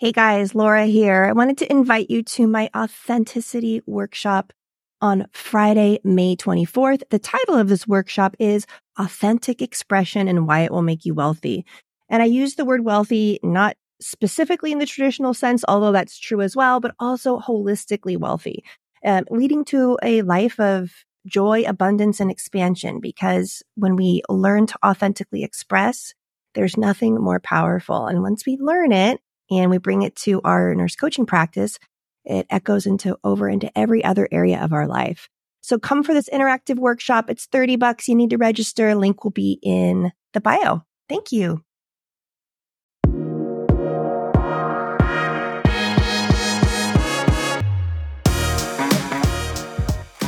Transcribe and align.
Hey 0.00 0.12
guys, 0.12 0.54
Laura 0.54 0.86
here. 0.86 1.24
I 1.24 1.32
wanted 1.32 1.58
to 1.58 1.72
invite 1.72 2.08
you 2.08 2.22
to 2.22 2.46
my 2.46 2.70
authenticity 2.72 3.82
workshop 3.84 4.52
on 5.00 5.26
Friday, 5.32 5.98
May 6.04 6.36
24th. 6.36 7.02
The 7.10 7.18
title 7.18 7.56
of 7.56 7.68
this 7.68 7.84
workshop 7.84 8.36
is 8.38 8.64
Authentic 8.96 9.60
Expression 9.60 10.28
and 10.28 10.46
Why 10.46 10.60
It 10.60 10.70
Will 10.70 10.82
Make 10.82 11.04
You 11.04 11.14
Wealthy. 11.14 11.66
And 12.08 12.22
I 12.22 12.26
use 12.26 12.54
the 12.54 12.64
word 12.64 12.84
wealthy 12.84 13.40
not 13.42 13.76
specifically 14.00 14.70
in 14.70 14.78
the 14.78 14.86
traditional 14.86 15.34
sense, 15.34 15.64
although 15.66 15.90
that's 15.90 16.16
true 16.16 16.42
as 16.42 16.54
well, 16.54 16.78
but 16.78 16.94
also 17.00 17.40
holistically 17.40 18.16
wealthy, 18.16 18.62
um, 19.04 19.24
leading 19.32 19.64
to 19.64 19.98
a 20.00 20.22
life 20.22 20.60
of 20.60 20.92
joy, 21.26 21.64
abundance, 21.66 22.20
and 22.20 22.30
expansion. 22.30 23.00
Because 23.00 23.64
when 23.74 23.96
we 23.96 24.22
learn 24.28 24.68
to 24.68 24.78
authentically 24.86 25.42
express, 25.42 26.14
there's 26.54 26.76
nothing 26.76 27.16
more 27.16 27.40
powerful. 27.40 28.06
And 28.06 28.22
once 28.22 28.46
we 28.46 28.58
learn 28.60 28.92
it, 28.92 29.20
and 29.50 29.70
we 29.70 29.78
bring 29.78 30.02
it 30.02 30.16
to 30.16 30.40
our 30.42 30.74
nurse 30.74 30.96
coaching 30.96 31.26
practice, 31.26 31.78
it 32.24 32.46
echoes 32.50 32.86
into 32.86 33.18
over 33.24 33.48
into 33.48 33.76
every 33.76 34.04
other 34.04 34.28
area 34.30 34.62
of 34.62 34.72
our 34.72 34.86
life. 34.86 35.28
So 35.60 35.78
come 35.78 36.02
for 36.02 36.14
this 36.14 36.28
interactive 36.30 36.76
workshop. 36.76 37.28
It's 37.28 37.46
30 37.46 37.76
bucks. 37.76 38.08
You 38.08 38.14
need 38.14 38.30
to 38.30 38.36
register. 38.36 38.94
Link 38.94 39.24
will 39.24 39.30
be 39.30 39.58
in 39.62 40.12
the 40.32 40.40
bio. 40.40 40.82
Thank 41.08 41.32
you. 41.32 41.62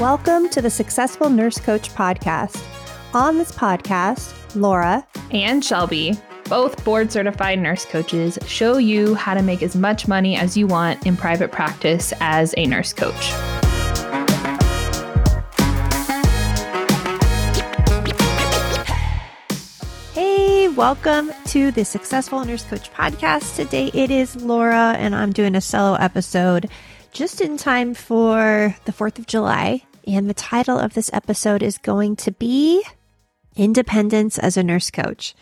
Welcome 0.01 0.49
to 0.49 0.63
the 0.63 0.71
Successful 0.71 1.29
Nurse 1.29 1.61
Coach 1.61 1.91
podcast. 1.91 2.65
On 3.13 3.37
this 3.37 3.53
podcast, 3.53 4.35
Laura 4.55 5.07
and 5.31 5.63
Shelby 5.63 6.19
both 6.51 6.85
board 6.85 7.13
certified 7.13 7.61
nurse 7.61 7.87
coaches 7.87 8.37
show 8.45 8.77
you 8.77 9.15
how 9.15 9.35
to 9.35 9.41
make 9.41 9.63
as 9.63 9.77
much 9.77 10.09
money 10.09 10.35
as 10.35 10.57
you 10.57 10.67
want 10.67 11.07
in 11.07 11.17
private 11.17 11.53
practice 11.53 12.13
as 12.19 12.53
a 12.57 12.67
nurse 12.67 12.93
coach. 12.93 13.31
Hey, 20.13 20.67
welcome 20.67 21.31
to 21.47 21.71
the 21.71 21.85
Successful 21.85 22.45
Nurse 22.45 22.65
Coach 22.65 22.93
podcast. 22.93 23.55
Today 23.55 23.93
it 23.95 24.11
is 24.11 24.35
Laura, 24.35 24.97
and 24.99 25.15
I'm 25.15 25.33
doing 25.33 25.55
a 25.55 25.61
solo 25.61 25.95
episode 25.95 26.69
just 27.13 27.41
in 27.41 27.59
time 27.59 27.95
for 27.95 28.75
the 28.87 28.93
4th 28.93 29.21
of 29.21 29.29
July. 29.29 29.85
And 30.05 30.29
the 30.29 30.35
title 30.35 30.81
of 30.81 30.95
this 30.95 31.11
episode 31.13 31.63
is 31.63 31.79
going 31.79 32.17
to 32.17 32.33
be 32.33 32.85
Independence 33.55 34.37
as 34.37 34.57
a 34.57 34.65
Nurse 34.65 34.91
Coach. 34.91 35.37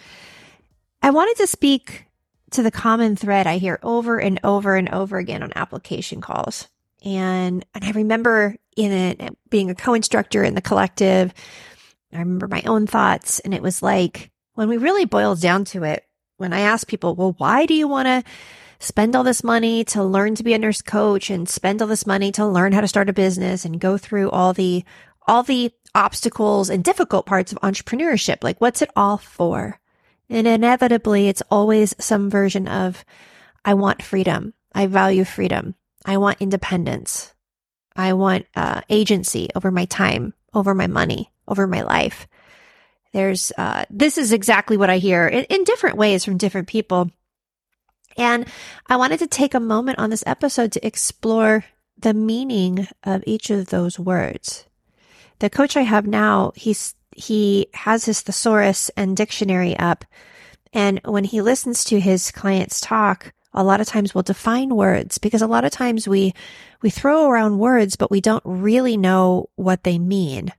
I 1.02 1.10
wanted 1.10 1.36
to 1.38 1.46
speak 1.46 2.06
to 2.52 2.62
the 2.62 2.70
common 2.70 3.16
thread 3.16 3.46
I 3.46 3.58
hear 3.58 3.78
over 3.82 4.18
and 4.18 4.40
over 4.42 4.74
and 4.74 4.88
over 4.88 5.18
again 5.18 5.42
on 5.42 5.52
application 5.54 6.20
calls. 6.20 6.68
And, 7.04 7.64
and 7.74 7.84
I 7.84 7.92
remember 7.92 8.56
in 8.76 8.92
it 8.92 9.36
being 9.50 9.70
a 9.70 9.74
co-instructor 9.74 10.42
in 10.42 10.54
the 10.54 10.60
collective, 10.60 11.32
I 12.12 12.18
remember 12.18 12.48
my 12.48 12.62
own 12.66 12.86
thoughts 12.86 13.40
and 13.40 13.54
it 13.54 13.62
was 13.62 13.82
like, 13.82 14.30
when 14.54 14.68
we 14.68 14.76
really 14.76 15.04
boiled 15.04 15.40
down 15.40 15.64
to 15.66 15.84
it, 15.84 16.04
when 16.38 16.52
I 16.52 16.60
asked 16.60 16.88
people, 16.88 17.14
well, 17.14 17.34
why 17.38 17.66
do 17.66 17.74
you 17.74 17.86
want 17.86 18.06
to 18.06 18.24
spend 18.80 19.14
all 19.14 19.24
this 19.24 19.44
money 19.44 19.84
to 19.84 20.02
learn 20.02 20.34
to 20.36 20.44
be 20.44 20.54
a 20.54 20.58
nurse 20.58 20.82
coach 20.82 21.30
and 21.30 21.48
spend 21.48 21.82
all 21.82 21.88
this 21.88 22.06
money 22.06 22.32
to 22.32 22.46
learn 22.46 22.72
how 22.72 22.80
to 22.80 22.88
start 22.88 23.08
a 23.08 23.12
business 23.12 23.64
and 23.64 23.80
go 23.80 23.98
through 23.98 24.30
all 24.30 24.52
the, 24.52 24.84
all 25.26 25.42
the 25.42 25.72
obstacles 25.94 26.70
and 26.70 26.82
difficult 26.82 27.26
parts 27.26 27.52
of 27.52 27.60
entrepreneurship? 27.60 28.42
Like, 28.42 28.60
what's 28.60 28.82
it 28.82 28.90
all 28.96 29.18
for? 29.18 29.80
And 30.30 30.46
inevitably, 30.46 31.28
it's 31.28 31.42
always 31.50 31.94
some 31.98 32.30
version 32.30 32.68
of, 32.68 33.04
I 33.64 33.74
want 33.74 34.02
freedom. 34.02 34.54
I 34.74 34.86
value 34.86 35.24
freedom. 35.24 35.74
I 36.04 36.18
want 36.18 36.40
independence. 36.40 37.34
I 37.96 38.12
want 38.12 38.46
uh, 38.54 38.82
agency 38.88 39.48
over 39.54 39.70
my 39.70 39.86
time, 39.86 40.34
over 40.54 40.74
my 40.74 40.86
money, 40.86 41.32
over 41.46 41.66
my 41.66 41.82
life. 41.82 42.28
There's, 43.12 43.52
uh, 43.56 43.86
this 43.90 44.18
is 44.18 44.32
exactly 44.32 44.76
what 44.76 44.90
I 44.90 44.98
hear 44.98 45.26
in, 45.26 45.44
in 45.44 45.64
different 45.64 45.96
ways 45.96 46.24
from 46.24 46.36
different 46.36 46.68
people. 46.68 47.10
And 48.16 48.46
I 48.86 48.96
wanted 48.96 49.20
to 49.20 49.26
take 49.26 49.54
a 49.54 49.60
moment 49.60 49.98
on 49.98 50.10
this 50.10 50.24
episode 50.26 50.72
to 50.72 50.86
explore 50.86 51.64
the 51.96 52.14
meaning 52.14 52.86
of 53.02 53.24
each 53.26 53.50
of 53.50 53.68
those 53.68 53.98
words. 53.98 54.66
The 55.38 55.50
coach 55.50 55.76
I 55.76 55.82
have 55.82 56.06
now, 56.06 56.52
he's 56.54 56.94
he 57.18 57.68
has 57.74 58.04
his 58.04 58.20
thesaurus 58.20 58.90
and 58.96 59.16
dictionary 59.16 59.76
up. 59.76 60.04
And 60.72 61.00
when 61.04 61.24
he 61.24 61.42
listens 61.42 61.82
to 61.84 61.98
his 61.98 62.30
clients 62.30 62.80
talk, 62.80 63.32
a 63.52 63.64
lot 63.64 63.80
of 63.80 63.88
times 63.88 64.14
we'll 64.14 64.22
define 64.22 64.76
words 64.76 65.18
because 65.18 65.42
a 65.42 65.46
lot 65.46 65.64
of 65.64 65.72
times 65.72 66.06
we, 66.06 66.32
we 66.80 66.90
throw 66.90 67.28
around 67.28 67.58
words, 67.58 67.96
but 67.96 68.10
we 68.10 68.20
don't 68.20 68.42
really 68.44 68.96
know 68.96 69.50
what 69.56 69.82
they 69.82 69.98
mean. 69.98 70.52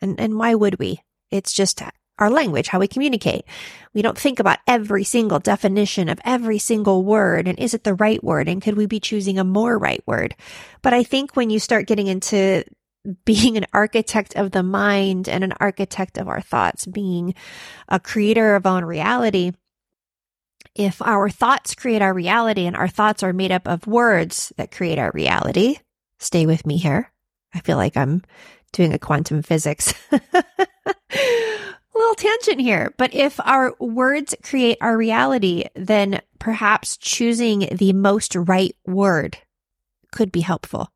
And, 0.00 0.20
and 0.20 0.38
why 0.38 0.54
would 0.54 0.78
we? 0.78 1.02
It's 1.30 1.52
just 1.52 1.82
our 2.18 2.30
language, 2.30 2.68
how 2.68 2.78
we 2.78 2.86
communicate. 2.86 3.44
We 3.92 4.02
don't 4.02 4.18
think 4.18 4.38
about 4.38 4.60
every 4.68 5.02
single 5.02 5.40
definition 5.40 6.08
of 6.08 6.20
every 6.24 6.58
single 6.58 7.02
word 7.02 7.48
and 7.48 7.58
is 7.58 7.74
it 7.74 7.82
the 7.82 7.94
right 7.94 8.22
word 8.22 8.48
and 8.48 8.62
could 8.62 8.76
we 8.76 8.86
be 8.86 9.00
choosing 9.00 9.38
a 9.38 9.44
more 9.44 9.76
right 9.76 10.02
word? 10.06 10.36
But 10.80 10.94
I 10.94 11.02
think 11.02 11.34
when 11.34 11.50
you 11.50 11.58
start 11.58 11.88
getting 11.88 12.06
into 12.06 12.64
being 13.24 13.56
an 13.56 13.66
architect 13.72 14.36
of 14.36 14.50
the 14.50 14.62
mind 14.62 15.28
and 15.28 15.44
an 15.44 15.52
architect 15.60 16.18
of 16.18 16.28
our 16.28 16.40
thoughts, 16.40 16.86
being 16.86 17.34
a 17.88 18.00
creator 18.00 18.54
of 18.54 18.66
our 18.66 18.76
own 18.76 18.84
reality. 18.84 19.52
If 20.74 21.00
our 21.02 21.28
thoughts 21.28 21.74
create 21.74 22.02
our 22.02 22.12
reality 22.12 22.66
and 22.66 22.76
our 22.76 22.88
thoughts 22.88 23.22
are 23.22 23.32
made 23.32 23.52
up 23.52 23.68
of 23.68 23.86
words 23.86 24.52
that 24.56 24.72
create 24.72 24.98
our 24.98 25.12
reality, 25.14 25.78
stay 26.18 26.46
with 26.46 26.66
me 26.66 26.78
here. 26.78 27.12
I 27.54 27.60
feel 27.60 27.76
like 27.76 27.96
I'm 27.96 28.22
doing 28.72 28.92
a 28.92 28.98
quantum 28.98 29.42
physics. 29.42 29.94
little 31.94 32.14
tangent 32.14 32.60
here, 32.60 32.92
but 32.96 33.14
if 33.14 33.40
our 33.40 33.74
words 33.78 34.34
create 34.42 34.78
our 34.80 34.96
reality, 34.96 35.64
then 35.74 36.20
perhaps 36.38 36.96
choosing 36.96 37.68
the 37.72 37.92
most 37.92 38.34
right 38.34 38.76
word 38.86 39.38
could 40.12 40.32
be 40.32 40.40
helpful. 40.40 40.90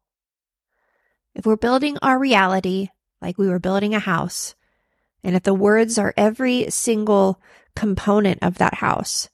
If 1.39 1.47
we're 1.47 1.57
building 1.57 1.97
our 2.03 2.19
reality 2.19 2.89
like 3.23 3.39
we 3.39 3.47
were 3.47 3.61
building 3.61 3.95
a 3.95 4.01
house, 4.01 4.57
and 5.23 5.37
if 5.37 5.45
the 5.45 5.55
words 5.55 5.97
are 5.97 6.13
every 6.17 6.69
single 6.69 7.41
component 7.77 8.43
of 8.43 8.59
that 8.59 8.75
house, 8.75 9.29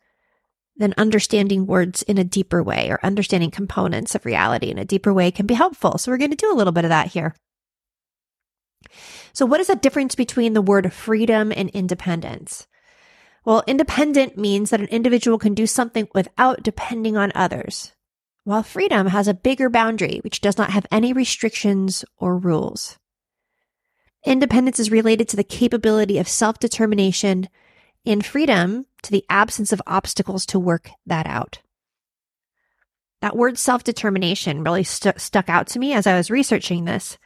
then 0.77 0.93
understanding 0.99 1.67
words 1.67 2.03
in 2.03 2.19
a 2.19 2.25
deeper 2.25 2.63
way 2.63 2.91
or 2.91 3.01
understanding 3.03 3.51
components 3.51 4.15
of 4.15 4.27
reality 4.27 4.71
in 4.71 4.77
a 4.77 4.85
deeper 4.85 5.15
way 5.15 5.31
can 5.31 5.47
be 5.47 5.55
helpful. 5.55 5.97
So 5.97 6.13
we're 6.13 6.19
going 6.19 6.31
to 6.31 6.37
do 6.37 6.53
a 6.53 6.57
little 6.57 6.75
bit 6.75 6.85
of 6.85 6.91
that 6.91 7.09
here. 7.09 7.35
So 9.33 9.47
what 9.47 9.61
is 9.61 9.69
the 9.69 9.77
difference 9.77 10.15
between 10.15 10.53
the 10.53 10.61
word 10.61 10.93
freedom 10.93 11.55
and 11.57 11.71
independence? 11.71 12.67
Well, 13.47 13.65
independent 13.67 14.37
means 14.37 14.69
that 14.71 14.81
an 14.81 14.89
individual 14.89 15.39
can 15.39 15.55
do 15.55 15.67
something 15.67 16.07
without 16.15 16.63
depending 16.63 17.17
on 17.17 17.33
others 17.35 17.94
while 18.45 18.63
freedom 18.63 19.09
has 19.09 19.27
a 19.27 19.35
bigger 19.35 19.69
boundary, 19.69 20.21
which 20.23 20.41
does 20.41 20.59
not 20.59 20.71
have 20.71 20.87
any 20.91 21.13
restrictions 21.13 22.05
or 22.19 22.39
rules. 22.39 22.99
Independence 24.25 24.79
is 24.79 24.91
related 24.91 25.29
to 25.29 25.37
the 25.37 25.45
capability 25.45 26.19
of 26.19 26.29
self 26.29 26.59
determination, 26.59 27.49
and 28.07 28.25
freedom 28.25 28.87
to 29.03 29.11
the 29.11 29.25
absence 29.29 29.73
of 29.73 29.83
obstacles 29.87 30.47
to 30.47 30.59
work 30.59 30.91
that 31.07 31.27
out. 31.27 31.61
That 33.21 33.37
word 33.37 33.59
self 33.59 33.85
determination 33.85 34.63
really 34.63 34.85
st- 34.85 35.21
stuck 35.21 35.49
out 35.49 35.67
to 35.69 35.79
me 35.79 35.95
as 35.95 36.07
I 36.07 36.15
was 36.15 36.31
researching 36.31 36.85
this. 36.85 37.19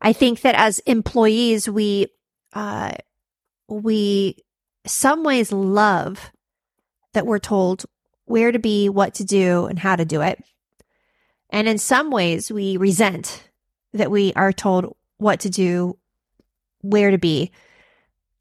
I 0.00 0.12
think 0.12 0.42
that 0.42 0.54
as 0.54 0.78
employees, 0.80 1.68
we, 1.68 2.08
uh, 2.52 2.92
we 3.68 4.36
some 4.86 5.24
ways 5.24 5.50
love 5.50 6.30
that 7.12 7.26
we're 7.26 7.40
told 7.40 7.86
where 8.26 8.52
to 8.52 8.58
be, 8.58 8.88
what 8.88 9.14
to 9.14 9.24
do, 9.24 9.66
and 9.66 9.78
how 9.78 9.96
to 9.96 10.04
do 10.04 10.20
it. 10.20 10.42
And 11.50 11.66
in 11.66 11.78
some 11.78 12.10
ways, 12.10 12.50
we 12.50 12.76
resent 12.76 13.42
that 13.92 14.10
we 14.10 14.32
are 14.34 14.52
told 14.52 14.94
what 15.16 15.40
to 15.40 15.50
do, 15.50 15.96
where 16.82 17.10
to 17.10 17.18
be, 17.18 17.50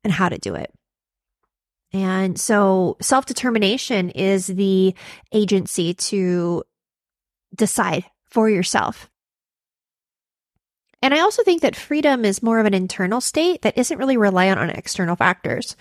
and 0.04 0.12
how 0.12 0.30
to 0.30 0.38
do 0.38 0.56
it. 0.56 0.72
And 1.94 2.38
so 2.38 2.98
self 3.02 3.26
determination 3.26 4.10
is 4.10 4.48
the 4.48 4.94
agency 5.32 5.94
to 5.94 6.64
decide 7.56 8.04
for 8.26 8.50
yourself. 8.50 9.10
And 11.02 11.14
I 11.14 11.20
also 11.20 11.44
think 11.44 11.62
that 11.62 11.76
freedom 11.76 12.26
is 12.26 12.42
more 12.42 12.60
of 12.60 12.66
an 12.66 12.74
internal 12.74 13.22
state 13.22 13.62
that 13.62 13.78
isn't 13.78 13.98
really 13.98 14.18
reliant 14.18 14.60
on 14.60 14.72
external 14.72 15.16
factors 15.16 15.76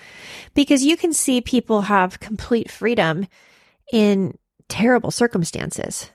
because 0.53 0.85
you 0.85 0.97
can 0.97 1.13
see 1.13 1.41
people 1.41 1.83
have 1.83 2.21
complete 2.21 2.71
freedom 2.71 3.27
in 3.93 4.39
terrible 4.69 5.11
circumstances. 5.11 6.11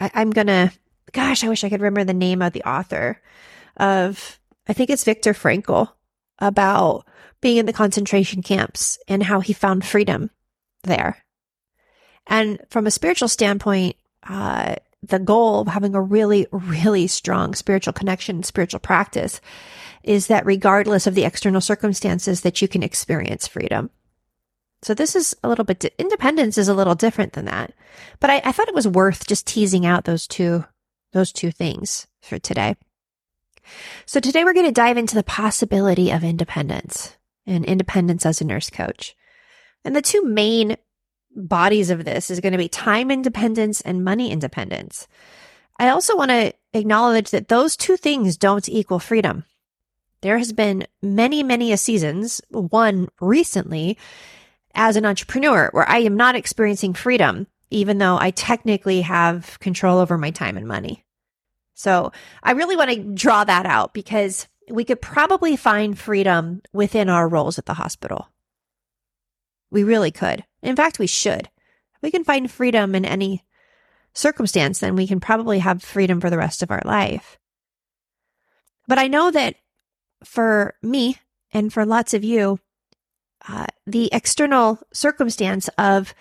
I, 0.00 0.10
I'm 0.14 0.30
gonna, 0.30 0.72
gosh, 1.12 1.44
I 1.44 1.48
wish 1.48 1.64
I 1.64 1.68
could 1.68 1.80
remember 1.80 2.04
the 2.04 2.14
name 2.14 2.42
of 2.42 2.52
the 2.52 2.68
author 2.68 3.20
of, 3.76 4.38
I 4.68 4.72
think 4.72 4.90
it's 4.90 5.04
Viktor 5.04 5.32
Frankl 5.32 5.92
about 6.38 7.06
being 7.40 7.56
in 7.56 7.66
the 7.66 7.72
concentration 7.72 8.42
camps 8.42 8.98
and 9.08 9.22
how 9.22 9.40
he 9.40 9.52
found 9.52 9.84
freedom 9.84 10.30
there. 10.84 11.24
And 12.26 12.60
from 12.68 12.86
a 12.86 12.90
spiritual 12.90 13.28
standpoint, 13.28 13.96
uh, 14.28 14.76
the 15.02 15.18
goal 15.18 15.60
of 15.60 15.68
having 15.68 15.94
a 15.94 16.02
really, 16.02 16.46
really 16.52 17.06
strong 17.06 17.54
spiritual 17.54 17.92
connection, 17.92 18.42
spiritual 18.42 18.80
practice 18.80 19.40
is 20.02 20.26
that 20.26 20.46
regardless 20.46 21.06
of 21.06 21.14
the 21.14 21.24
external 21.24 21.60
circumstances 21.60 22.40
that 22.42 22.60
you 22.60 22.68
can 22.68 22.82
experience 22.82 23.46
freedom. 23.46 23.90
So 24.82 24.94
this 24.94 25.16
is 25.16 25.34
a 25.42 25.48
little 25.48 25.64
bit, 25.64 25.80
di- 25.80 25.90
independence 25.98 26.56
is 26.56 26.68
a 26.68 26.74
little 26.74 26.94
different 26.94 27.32
than 27.32 27.46
that. 27.46 27.72
But 28.20 28.30
I, 28.30 28.42
I 28.44 28.52
thought 28.52 28.68
it 28.68 28.74
was 28.74 28.86
worth 28.86 29.26
just 29.26 29.46
teasing 29.46 29.84
out 29.84 30.04
those 30.04 30.26
two, 30.26 30.64
those 31.12 31.32
two 31.32 31.50
things 31.50 32.06
for 32.22 32.38
today. 32.38 32.76
So 34.06 34.20
today 34.20 34.44
we're 34.44 34.54
going 34.54 34.66
to 34.66 34.72
dive 34.72 34.96
into 34.96 35.14
the 35.14 35.22
possibility 35.22 36.10
of 36.10 36.24
independence 36.24 37.16
and 37.46 37.64
independence 37.64 38.24
as 38.24 38.40
a 38.40 38.44
nurse 38.44 38.70
coach. 38.70 39.14
And 39.84 39.94
the 39.94 40.02
two 40.02 40.24
main 40.24 40.76
bodies 41.34 41.90
of 41.90 42.04
this 42.04 42.30
is 42.30 42.40
going 42.40 42.52
to 42.52 42.58
be 42.58 42.68
time 42.68 43.10
independence 43.10 43.80
and 43.80 44.04
money 44.04 44.30
independence. 44.30 45.06
I 45.78 45.88
also 45.88 46.16
want 46.16 46.30
to 46.30 46.52
acknowledge 46.72 47.30
that 47.30 47.48
those 47.48 47.76
two 47.76 47.96
things 47.96 48.36
don't 48.36 48.68
equal 48.68 48.98
freedom. 48.98 49.44
There 50.20 50.38
has 50.38 50.52
been 50.52 50.86
many, 51.00 51.42
many 51.42 51.72
a 51.72 51.76
seasons, 51.76 52.40
one 52.50 53.08
recently, 53.20 53.96
as 54.78 54.94
an 54.94 55.04
entrepreneur 55.04 55.68
where 55.72 55.86
I 55.88 55.98
am 55.98 56.16
not 56.16 56.36
experiencing 56.36 56.94
freedom, 56.94 57.48
even 57.68 57.98
though 57.98 58.16
I 58.16 58.30
technically 58.30 59.02
have 59.02 59.58
control 59.58 59.98
over 59.98 60.16
my 60.16 60.30
time 60.30 60.56
and 60.56 60.68
money. 60.68 61.04
So 61.74 62.12
I 62.44 62.52
really 62.52 62.76
want 62.76 62.90
to 62.92 63.02
draw 63.02 63.42
that 63.42 63.66
out 63.66 63.92
because 63.92 64.46
we 64.70 64.84
could 64.84 65.02
probably 65.02 65.56
find 65.56 65.98
freedom 65.98 66.62
within 66.72 67.08
our 67.08 67.28
roles 67.28 67.58
at 67.58 67.66
the 67.66 67.74
hospital. 67.74 68.28
We 69.70 69.82
really 69.82 70.12
could. 70.12 70.44
In 70.62 70.76
fact, 70.76 71.00
we 71.00 71.08
should. 71.08 71.50
If 71.96 72.02
we 72.02 72.12
can 72.12 72.22
find 72.22 72.48
freedom 72.48 72.94
in 72.94 73.04
any 73.04 73.44
circumstance, 74.14 74.78
then 74.78 74.94
we 74.94 75.08
can 75.08 75.18
probably 75.18 75.58
have 75.58 75.82
freedom 75.82 76.20
for 76.20 76.30
the 76.30 76.38
rest 76.38 76.62
of 76.62 76.70
our 76.70 76.82
life. 76.84 77.36
But 78.86 78.98
I 78.98 79.08
know 79.08 79.32
that 79.32 79.56
for 80.24 80.76
me 80.82 81.16
and 81.52 81.72
for 81.72 81.84
lots 81.84 82.14
of 82.14 82.22
you, 82.22 82.60
uh, 83.46 83.66
the 83.86 84.08
external 84.12 84.78
circumstance 84.92 85.68
of 85.78 86.14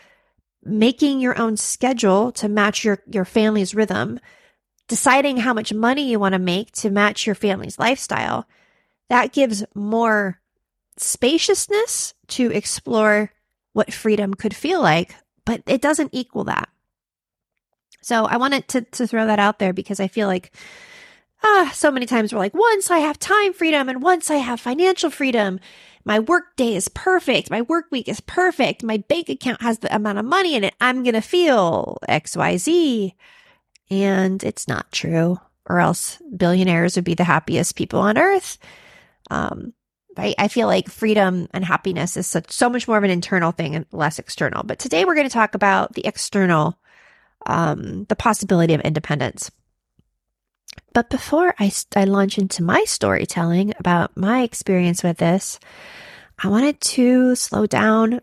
making 0.64 1.20
your 1.20 1.40
own 1.40 1.58
schedule 1.58 2.32
to 2.34 2.50
match 2.50 2.84
your, 2.84 3.00
your 3.08 3.26
family's 3.26 3.74
rhythm, 3.74 4.20
deciding 4.88 5.38
how 5.38 5.54
much 5.54 5.74
money 5.74 6.10
you 6.10 6.20
want 6.20 6.34
to 6.34 6.40
make 6.40 6.72
to 6.72 6.90
match 6.90 7.26
your 7.26 7.36
family's 7.36 7.80
lifestyle, 7.80 8.48
that 9.10 9.34
gives 9.34 9.64
more 9.74 10.40
spaciousness 10.98 12.14
to 12.28 12.52
explore 12.52 13.32
what 13.74 13.94
freedom 13.94 14.34
could 14.34 14.56
feel 14.56 14.82
like, 14.82 15.16
but 15.46 15.62
it 15.68 15.82
doesn't 15.82 16.10
equal 16.14 16.44
that. 16.46 16.70
So 18.02 18.26
I 18.26 18.38
wanted 18.38 18.68
to, 18.70 18.82
to 18.82 19.08
throw 19.08 19.28
that 19.28 19.40
out 19.40 19.60
there 19.60 19.74
because 19.74 20.00
I 20.00 20.08
feel 20.08 20.28
like 20.28 20.52
ah, 21.44 21.72
so 21.74 21.92
many 21.92 22.06
times 22.06 22.34
we're 22.34 22.40
like, 22.40 22.54
once 22.54 22.90
I 22.92 23.00
have 23.00 23.20
time 23.20 23.54
freedom 23.54 23.90
and 23.90 24.02
once 24.02 24.32
I 24.32 24.38
have 24.38 24.60
financial 24.60 25.10
freedom, 25.10 25.60
my 26.08 26.20
work 26.20 26.56
day 26.56 26.74
is 26.74 26.88
perfect. 26.88 27.52
My 27.52 27.64
work 27.64 27.88
week 27.92 28.08
is 28.08 28.22
perfect. 28.22 28.82
My 28.82 28.96
bank 29.10 29.28
account 29.28 29.62
has 29.62 29.80
the 29.80 29.94
amount 29.94 30.20
of 30.20 30.24
money 30.24 30.56
in 30.56 30.64
it. 30.64 30.74
I'm 30.80 31.04
going 31.04 31.16
to 31.16 31.22
feel 31.22 31.98
XYZ. 32.08 33.14
And 33.90 34.42
it's 34.42 34.70
not 34.70 34.90
true, 34.94 35.38
or 35.66 35.82
else 35.82 36.18
billionaires 36.36 36.96
would 36.96 37.04
be 37.04 37.14
the 37.14 37.26
happiest 37.26 37.76
people 37.76 38.00
on 38.00 38.18
earth. 38.18 38.58
Um, 39.30 39.74
right? 40.18 40.34
I 40.38 40.48
feel 40.48 40.68
like 40.68 40.90
freedom 40.90 41.50
and 41.52 41.66
happiness 41.66 42.16
is 42.16 42.26
such, 42.26 42.52
so 42.52 42.70
much 42.70 42.88
more 42.88 42.98
of 42.98 43.04
an 43.04 43.10
internal 43.10 43.52
thing 43.52 43.76
and 43.76 43.86
less 43.92 44.18
external. 44.18 44.64
But 44.64 44.80
today 44.80 45.04
we're 45.04 45.16
going 45.16 45.28
to 45.28 45.34
talk 45.34 45.56
about 45.56 45.94
the 45.94 46.08
external, 46.08 46.80
um, 47.46 48.06
the 48.06 48.16
possibility 48.16 48.74
of 48.74 48.80
independence. 48.80 49.52
But 50.94 51.10
before 51.10 51.54
I, 51.60 51.72
I 51.96 52.06
launch 52.06 52.38
into 52.38 52.64
my 52.64 52.84
storytelling 52.86 53.74
about 53.80 54.18
my 54.18 54.42
experience 54.42 55.04
with 55.04 55.18
this, 55.18 55.60
I 56.44 56.48
wanted 56.48 56.80
to 56.82 57.36
slow 57.36 57.66
down 57.66 58.22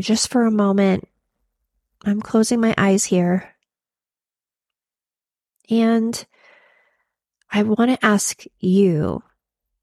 just 0.00 0.28
for 0.30 0.46
a 0.46 0.50
moment. 0.50 1.08
I'm 2.04 2.20
closing 2.20 2.60
my 2.60 2.74
eyes 2.78 3.04
here. 3.04 3.54
And 5.70 6.24
I 7.50 7.62
want 7.62 7.90
to 7.90 8.04
ask 8.04 8.44
you 8.60 9.22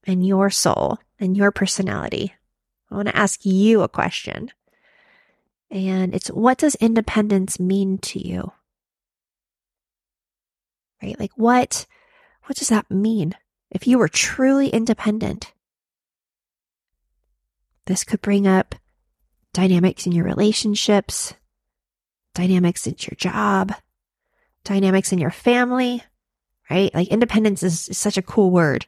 and 0.05 0.25
your 0.25 0.49
soul 0.49 0.99
and 1.19 1.35
your 1.35 1.51
personality. 1.51 2.33
I 2.89 2.95
want 2.95 3.07
to 3.07 3.17
ask 3.17 3.45
you 3.45 3.81
a 3.81 3.89
question. 3.89 4.51
And 5.71 6.13
it's 6.13 6.27
what 6.29 6.57
does 6.57 6.75
independence 6.75 7.59
mean 7.59 7.97
to 7.99 8.19
you? 8.19 8.51
Right? 11.01 11.19
Like 11.19 11.31
what 11.35 11.85
what 12.45 12.57
does 12.57 12.69
that 12.69 12.89
mean? 12.91 13.35
If 13.71 13.87
you 13.87 13.97
were 13.97 14.07
truly 14.07 14.69
independent, 14.69 15.53
this 17.85 18.03
could 18.03 18.21
bring 18.21 18.47
up 18.47 18.75
dynamics 19.53 20.05
in 20.05 20.11
your 20.11 20.25
relationships, 20.25 21.33
dynamics 22.33 22.85
in 22.87 22.95
your 22.99 23.15
job, 23.17 23.73
dynamics 24.63 25.11
in 25.11 25.19
your 25.19 25.31
family, 25.31 26.03
right? 26.69 26.93
Like 26.93 27.07
independence 27.07 27.63
is, 27.63 27.89
is 27.89 27.97
such 27.97 28.17
a 28.17 28.21
cool 28.21 28.51
word. 28.51 28.85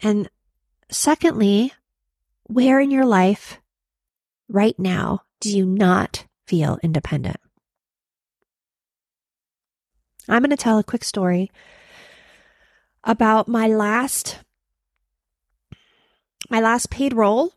And 0.00 0.28
secondly, 0.90 1.72
where 2.44 2.80
in 2.80 2.90
your 2.90 3.06
life 3.06 3.60
right 4.48 4.78
now 4.78 5.22
do 5.40 5.56
you 5.56 5.64
not 5.64 6.26
feel 6.46 6.78
independent? 6.82 7.38
I'm 10.28 10.42
going 10.42 10.50
to 10.50 10.56
tell 10.56 10.78
a 10.78 10.84
quick 10.84 11.04
story 11.04 11.50
about 13.02 13.48
my 13.48 13.66
last 13.66 14.38
my 16.50 16.60
last 16.60 16.90
paid 16.90 17.14
role 17.14 17.52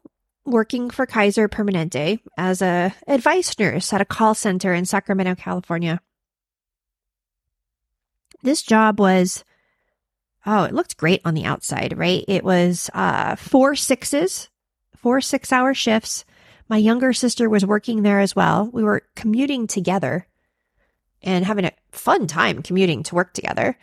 working 0.46 0.90
for 0.90 1.06
Kaiser 1.06 1.50
Permanente 1.50 2.19
as 2.38 2.62
a 2.62 2.94
advice 3.06 3.58
nurse 3.60 3.92
at 3.92 4.02
a 4.02 4.06
call 4.06 4.34
center 4.34 4.74
in 4.74 4.86
Sacramento, 4.86 5.36
California. 5.36 6.02
This 8.44 8.62
job 8.62 9.00
was 9.00 9.44
oh, 10.46 10.63
it 10.63 10.74
looked 10.74 10.98
great 10.98 11.22
on 11.25 11.34
the 11.34 11.44
outside, 11.44 11.98
right? 11.98 12.24
It 12.28 12.44
was 12.44 12.90
uh, 12.94 13.36
four 13.36 13.75
sixes, 13.75 14.50
four 14.96 15.22
six 15.22 15.52
hour 15.52 15.74
shifts. 15.74 16.25
My 16.70 16.78
younger 16.78 17.13
sister 17.13 17.50
was 17.50 17.66
working 17.66 18.04
there 18.04 18.20
as 18.20 18.36
well. 18.36 18.70
We 18.72 18.84
were 18.84 19.04
commuting 19.16 19.68
together 19.68 20.28
and 21.22 21.46
having 21.46 21.66
a 21.66 21.72
fun 21.91 22.27
time 22.27 22.62
commuting 22.62 23.03
to 23.03 23.15
work 23.15 23.34
together 23.34 23.77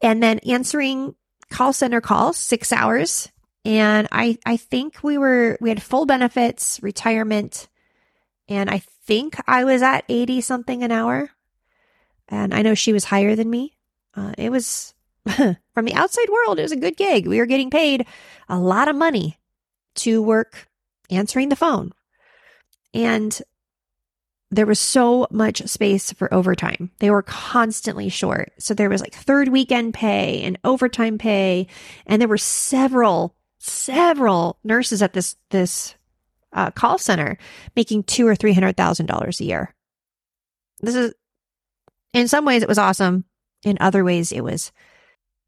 and 0.00 0.22
then 0.22 0.38
answering 0.40 1.14
call 1.50 1.72
center 1.72 2.00
calls, 2.00 2.36
six 2.36 2.72
hours. 2.72 3.30
And 3.64 4.08
I, 4.12 4.38
I 4.46 4.56
think 4.56 5.02
we 5.02 5.18
were, 5.18 5.58
we 5.60 5.68
had 5.68 5.82
full 5.82 6.06
benefits, 6.06 6.80
retirement, 6.82 7.68
and 8.48 8.70
I 8.70 8.82
think 9.04 9.36
I 9.46 9.64
was 9.64 9.82
at 9.82 10.04
80 10.08 10.40
something 10.40 10.82
an 10.82 10.92
hour. 10.92 11.30
And 12.28 12.54
I 12.54 12.62
know 12.62 12.74
she 12.74 12.92
was 12.92 13.04
higher 13.04 13.34
than 13.36 13.50
me. 13.50 13.76
Uh, 14.14 14.32
it 14.38 14.50
was 14.50 14.94
from 15.26 15.84
the 15.84 15.94
outside 15.94 16.28
world, 16.28 16.58
it 16.58 16.62
was 16.62 16.72
a 16.72 16.76
good 16.76 16.96
gig. 16.96 17.26
We 17.26 17.38
were 17.38 17.46
getting 17.46 17.70
paid 17.70 18.06
a 18.48 18.58
lot 18.58 18.88
of 18.88 18.96
money 18.96 19.38
to 19.96 20.22
work 20.22 20.68
answering 21.10 21.48
the 21.48 21.56
phone. 21.56 21.92
And 22.94 23.40
there 24.50 24.66
was 24.66 24.78
so 24.78 25.26
much 25.30 25.66
space 25.66 26.12
for 26.12 26.32
overtime. 26.32 26.90
They 27.00 27.10
were 27.10 27.22
constantly 27.22 28.08
short. 28.08 28.52
So 28.58 28.74
there 28.74 28.88
was 28.88 29.00
like 29.00 29.14
third 29.14 29.48
weekend 29.48 29.94
pay 29.94 30.42
and 30.42 30.58
overtime 30.62 31.18
pay. 31.18 31.66
And 32.06 32.20
there 32.20 32.28
were 32.28 32.38
several, 32.38 33.34
several 33.58 34.58
nurses 34.62 35.02
at 35.02 35.12
this, 35.12 35.36
this 35.50 35.94
uh, 36.52 36.70
call 36.70 36.98
center 36.98 37.38
making 37.74 38.04
two 38.04 38.26
or 38.26 38.36
three 38.36 38.52
hundred 38.52 38.76
thousand 38.76 39.06
dollars 39.06 39.40
a 39.40 39.44
year. 39.44 39.74
This 40.80 40.94
is, 40.94 41.12
in 42.12 42.28
some 42.28 42.44
ways, 42.44 42.62
it 42.62 42.68
was 42.68 42.78
awesome. 42.78 43.24
In 43.64 43.76
other 43.80 44.04
ways, 44.04 44.30
it 44.30 44.42
was 44.42 44.70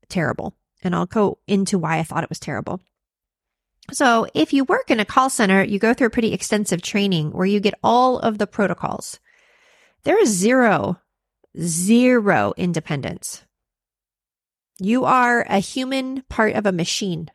terrible. 0.08 0.54
And 0.82 0.94
I'll 0.94 1.06
go 1.06 1.38
into 1.46 1.78
why 1.78 1.98
I 1.98 2.02
thought 2.02 2.24
it 2.24 2.28
was 2.28 2.40
terrible. 2.40 2.80
So 3.90 4.26
if 4.34 4.52
you 4.52 4.64
work 4.64 4.90
in 4.90 5.00
a 5.00 5.04
call 5.04 5.30
center, 5.30 5.62
you 5.62 5.78
go 5.78 5.94
through 5.94 6.08
a 6.08 6.10
pretty 6.10 6.34
extensive 6.34 6.82
training 6.82 7.30
where 7.30 7.46
you 7.46 7.60
get 7.60 7.78
all 7.82 8.18
of 8.18 8.38
the 8.38 8.46
protocols. 8.46 9.18
There 10.04 10.20
is 10.20 10.28
zero, 10.28 11.00
zero 11.58 12.52
independence. 12.56 13.44
You 14.78 15.04
are 15.04 15.44
a 15.48 15.58
human 15.58 16.22
part 16.28 16.54
of 16.54 16.66
a 16.66 16.72
machine. 16.72 17.30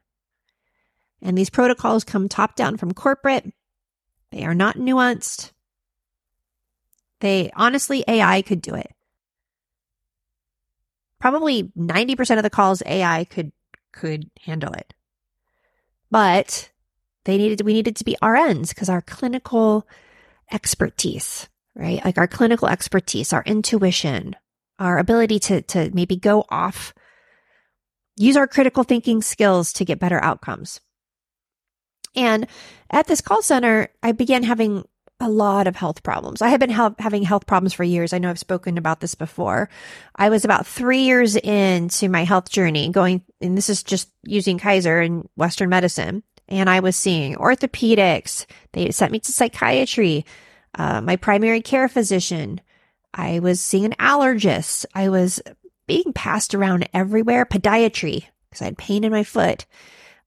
And 1.22 1.38
these 1.38 1.50
protocols 1.50 2.04
come 2.04 2.30
top 2.30 2.56
down 2.56 2.78
from 2.78 2.94
corporate. 2.94 3.52
They 4.32 4.46
are 4.46 4.56
not 4.56 4.78
nuanced. 4.78 5.52
They 7.20 7.52
honestly, 7.56 8.04
AI 8.08 8.42
could 8.42 8.62
do 8.62 8.76
it. 8.76 8.92
Probably 11.20 11.72
90% 11.78 12.38
of 12.38 12.44
the 12.44 12.50
calls 12.50 12.84
AI 12.86 13.24
could, 13.26 13.52
could 13.92 14.30
handle 14.42 14.74
it 14.74 14.94
but 16.14 16.70
they 17.26 17.38
needed 17.38 17.62
we 17.62 17.74
needed 17.74 17.96
to 17.96 18.06
be 18.06 18.16
RNs 18.22 18.70
because 18.70 18.88
our 18.88 19.02
clinical 19.02 19.88
expertise, 20.52 21.50
right? 21.74 22.06
Like 22.06 22.20
our 22.20 22.28
clinical 22.28 22.68
expertise, 22.68 23.34
our 23.34 23.42
intuition, 23.48 24.36
our 24.78 25.00
ability 25.00 25.40
to, 25.40 25.64
to 25.64 25.90
maybe 25.92 26.16
go 26.16 26.46
off, 26.50 26.94
use 28.16 28.38
our 28.38 28.46
critical 28.46 28.84
thinking 28.84 29.24
skills 29.24 29.74
to 29.74 29.86
get 29.86 30.00
better 30.00 30.24
outcomes. 30.24 30.80
And 32.16 32.46
at 32.92 33.08
this 33.08 33.22
call 33.22 33.42
center, 33.42 33.88
I 34.04 34.12
began 34.12 34.44
having 34.44 34.84
a 35.20 35.30
lot 35.30 35.68
of 35.68 35.76
health 35.76 36.04
problems. 36.04 36.42
I 36.42 36.50
have 36.50 36.60
been 36.60 36.70
having 36.70 37.24
health 37.24 37.46
problems 37.46 37.74
for 37.74 37.84
years. 37.84 38.14
I 38.14 38.18
know 38.18 38.30
I've 38.30 38.40
spoken 38.40 38.78
about 38.78 39.00
this 39.00 39.16
before. 39.16 39.70
I 40.16 40.30
was 40.30 40.44
about 40.44 40.68
three 40.68 41.04
years 41.04 41.36
into 41.36 42.10
my 42.10 42.24
health 42.24 42.50
journey 42.50 42.90
going, 42.90 43.22
and 43.40 43.58
this 43.58 43.70
is 43.70 43.84
just 43.84 44.10
using 44.24 44.58
Kaiser 44.58 45.00
and 45.00 45.30
Western 45.36 45.70
medicine. 45.70 46.24
And 46.50 46.70
I 46.70 46.82
was 46.82 46.96
seeing 46.96 47.36
orthopedics. 47.36 48.46
They 48.74 48.92
sent 48.92 49.12
me 49.12 49.20
to 49.20 49.32
psychiatry, 49.32 50.26
uh, 50.76 51.00
my 51.02 51.16
primary 51.16 51.62
care 51.62 51.88
physician. 51.88 52.60
I 53.14 53.40
was 53.40 53.62
seeing 53.62 53.86
an 53.86 53.96
allergist. 54.00 54.86
I 54.94 55.10
was 55.10 55.42
being 55.88 56.12
passed 56.14 56.54
around 56.54 56.90
everywhere, 56.94 57.46
podiatry, 57.46 58.26
because 58.50 58.62
I 58.62 58.66
had 58.66 58.78
pain 58.78 59.04
in 59.04 59.12
my 59.12 59.24
foot. 59.24 59.66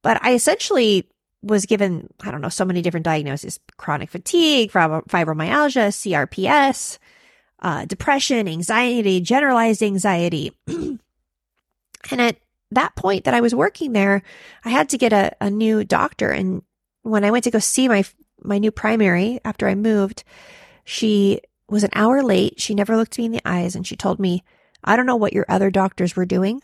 But 0.02 0.22
I 0.22 0.34
essentially 0.34 1.10
was 1.42 1.66
given, 1.66 2.08
I 2.22 2.30
don't 2.30 2.40
know, 2.40 2.48
so 2.48 2.64
many 2.64 2.82
different 2.82 3.04
diagnoses 3.04 3.60
chronic 3.76 4.10
fatigue, 4.10 4.70
fibromyalgia, 4.72 5.88
CRPS, 5.92 6.98
uh, 7.60 7.84
depression, 7.84 8.48
anxiety, 8.48 9.20
generalized 9.20 9.82
anxiety. 9.82 10.52
and 10.66 11.00
at 12.10 12.36
that 12.70 12.96
point 12.96 13.24
that 13.24 13.34
I 13.34 13.40
was 13.40 13.54
working 13.54 13.92
there, 13.92 14.22
I 14.64 14.70
had 14.70 14.88
to 14.90 14.98
get 14.98 15.12
a, 15.12 15.34
a 15.40 15.50
new 15.50 15.84
doctor. 15.84 16.30
And 16.30 16.62
when 17.02 17.24
I 17.24 17.30
went 17.30 17.44
to 17.44 17.50
go 17.50 17.58
see 17.58 17.88
my, 17.88 18.04
my 18.42 18.58
new 18.58 18.70
primary 18.70 19.40
after 19.44 19.68
I 19.68 19.74
moved, 19.74 20.24
she 20.84 21.40
was 21.68 21.84
an 21.84 21.90
hour 21.94 22.22
late. 22.22 22.60
She 22.60 22.74
never 22.74 22.96
looked 22.96 23.18
me 23.18 23.26
in 23.26 23.32
the 23.32 23.42
eyes 23.44 23.74
and 23.74 23.86
she 23.86 23.96
told 23.96 24.18
me, 24.18 24.42
I 24.84 24.96
don't 24.96 25.06
know 25.06 25.16
what 25.16 25.32
your 25.32 25.46
other 25.48 25.70
doctors 25.70 26.14
were 26.14 26.26
doing, 26.26 26.62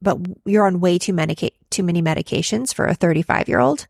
but 0.00 0.18
you're 0.44 0.66
on 0.66 0.80
way 0.80 0.98
too 0.98 1.12
many, 1.12 1.34
too 1.70 1.82
many 1.82 2.02
medications 2.02 2.72
for 2.72 2.86
a 2.86 2.94
35 2.94 3.48
year 3.48 3.60
old. 3.60 3.86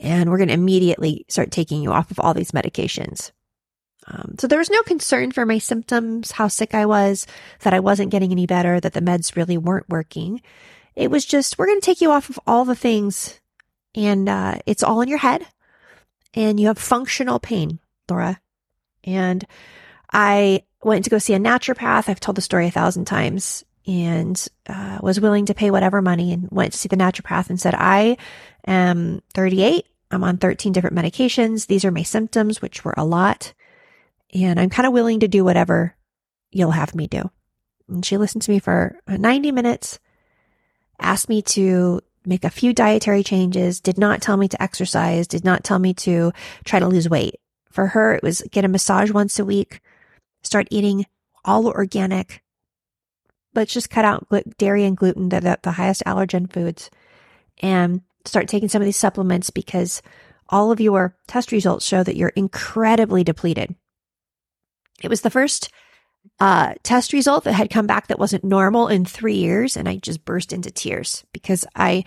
And 0.00 0.30
we're 0.30 0.38
going 0.38 0.48
to 0.48 0.54
immediately 0.54 1.24
start 1.28 1.52
taking 1.52 1.82
you 1.82 1.92
off 1.92 2.10
of 2.10 2.18
all 2.18 2.34
these 2.34 2.50
medications. 2.50 3.30
Um, 4.06 4.34
so 4.38 4.46
there 4.46 4.58
was 4.58 4.70
no 4.70 4.82
concern 4.82 5.30
for 5.30 5.46
my 5.46 5.58
symptoms, 5.58 6.32
how 6.32 6.48
sick 6.48 6.74
I 6.74 6.86
was, 6.86 7.26
that 7.60 7.74
I 7.74 7.80
wasn't 7.80 8.10
getting 8.10 8.32
any 8.32 8.46
better, 8.46 8.80
that 8.80 8.94
the 8.94 9.02
meds 9.02 9.36
really 9.36 9.58
weren't 9.58 9.88
working. 9.88 10.40
It 10.96 11.10
was 11.10 11.24
just, 11.24 11.58
we're 11.58 11.66
going 11.66 11.80
to 11.80 11.86
take 11.86 12.00
you 12.00 12.10
off 12.10 12.30
of 12.30 12.40
all 12.46 12.64
the 12.64 12.74
things 12.74 13.40
and, 13.94 14.28
uh, 14.28 14.58
it's 14.66 14.82
all 14.82 15.00
in 15.02 15.08
your 15.08 15.18
head 15.18 15.46
and 16.34 16.58
you 16.58 16.68
have 16.68 16.78
functional 16.78 17.38
pain, 17.38 17.78
Laura. 18.08 18.40
And 19.04 19.46
I 20.12 20.64
went 20.82 21.04
to 21.04 21.10
go 21.10 21.18
see 21.18 21.34
a 21.34 21.38
naturopath. 21.38 22.08
I've 22.08 22.20
told 22.20 22.36
the 22.36 22.42
story 22.42 22.66
a 22.66 22.70
thousand 22.70 23.04
times 23.04 23.64
and 23.86 24.46
uh, 24.68 24.98
was 25.02 25.20
willing 25.20 25.46
to 25.46 25.54
pay 25.54 25.70
whatever 25.70 26.02
money 26.02 26.32
and 26.32 26.48
went 26.50 26.72
to 26.72 26.78
see 26.78 26.88
the 26.88 26.96
naturopath 26.96 27.50
and 27.50 27.60
said, 27.60 27.74
I 27.74 28.16
am 28.66 29.22
38. 29.34 29.86
I'm 30.10 30.24
on 30.24 30.38
13 30.38 30.72
different 30.72 30.96
medications. 30.96 31.66
These 31.66 31.84
are 31.84 31.90
my 31.90 32.02
symptoms, 32.02 32.60
which 32.60 32.84
were 32.84 32.94
a 32.96 33.04
lot. 33.04 33.52
And 34.34 34.58
I'm 34.58 34.70
kind 34.70 34.86
of 34.86 34.92
willing 34.92 35.20
to 35.20 35.28
do 35.28 35.44
whatever 35.44 35.94
you'll 36.50 36.72
have 36.72 36.94
me 36.94 37.06
do. 37.06 37.30
And 37.88 38.04
she 38.04 38.16
listened 38.16 38.42
to 38.42 38.50
me 38.50 38.58
for 38.58 38.98
uh, 39.06 39.16
90 39.16 39.52
minutes, 39.52 39.98
asked 40.98 41.28
me 41.28 41.42
to 41.42 42.00
make 42.24 42.44
a 42.44 42.50
few 42.50 42.72
dietary 42.72 43.22
changes, 43.22 43.80
did 43.80 43.98
not 43.98 44.20
tell 44.20 44.36
me 44.36 44.48
to 44.48 44.62
exercise, 44.62 45.26
did 45.26 45.44
not 45.44 45.64
tell 45.64 45.78
me 45.78 45.94
to 45.94 46.32
try 46.64 46.78
to 46.78 46.88
lose 46.88 47.08
weight. 47.08 47.36
For 47.70 47.88
her, 47.88 48.14
it 48.14 48.22
was 48.22 48.42
get 48.50 48.64
a 48.64 48.68
massage 48.68 49.10
once 49.10 49.38
a 49.38 49.44
week, 49.44 49.80
start 50.42 50.68
eating 50.70 51.06
all 51.44 51.68
organic. 51.68 52.42
Let's 53.54 53.72
just 53.72 53.90
cut 53.90 54.04
out 54.04 54.26
dairy 54.58 54.84
and 54.84 54.96
gluten, 54.96 55.28
the, 55.28 55.58
the 55.62 55.72
highest 55.72 56.02
allergen 56.06 56.52
foods, 56.52 56.90
and 57.58 58.02
start 58.24 58.48
taking 58.48 58.68
some 58.68 58.82
of 58.82 58.86
these 58.86 58.96
supplements 58.96 59.50
because 59.50 60.02
all 60.48 60.72
of 60.72 60.80
your 60.80 61.16
test 61.26 61.52
results 61.52 61.86
show 61.86 62.02
that 62.02 62.16
you're 62.16 62.30
incredibly 62.30 63.24
depleted. 63.24 63.74
It 65.02 65.08
was 65.08 65.22
the 65.22 65.30
first 65.30 65.70
uh, 66.38 66.74
test 66.82 67.12
result 67.12 67.44
that 67.44 67.52
had 67.52 67.70
come 67.70 67.86
back 67.86 68.08
that 68.08 68.18
wasn't 68.18 68.44
normal 68.44 68.88
in 68.88 69.04
three 69.04 69.36
years. 69.36 69.76
And 69.76 69.88
I 69.88 69.96
just 69.96 70.24
burst 70.24 70.52
into 70.52 70.70
tears 70.70 71.24
because 71.32 71.64
I, 71.74 72.04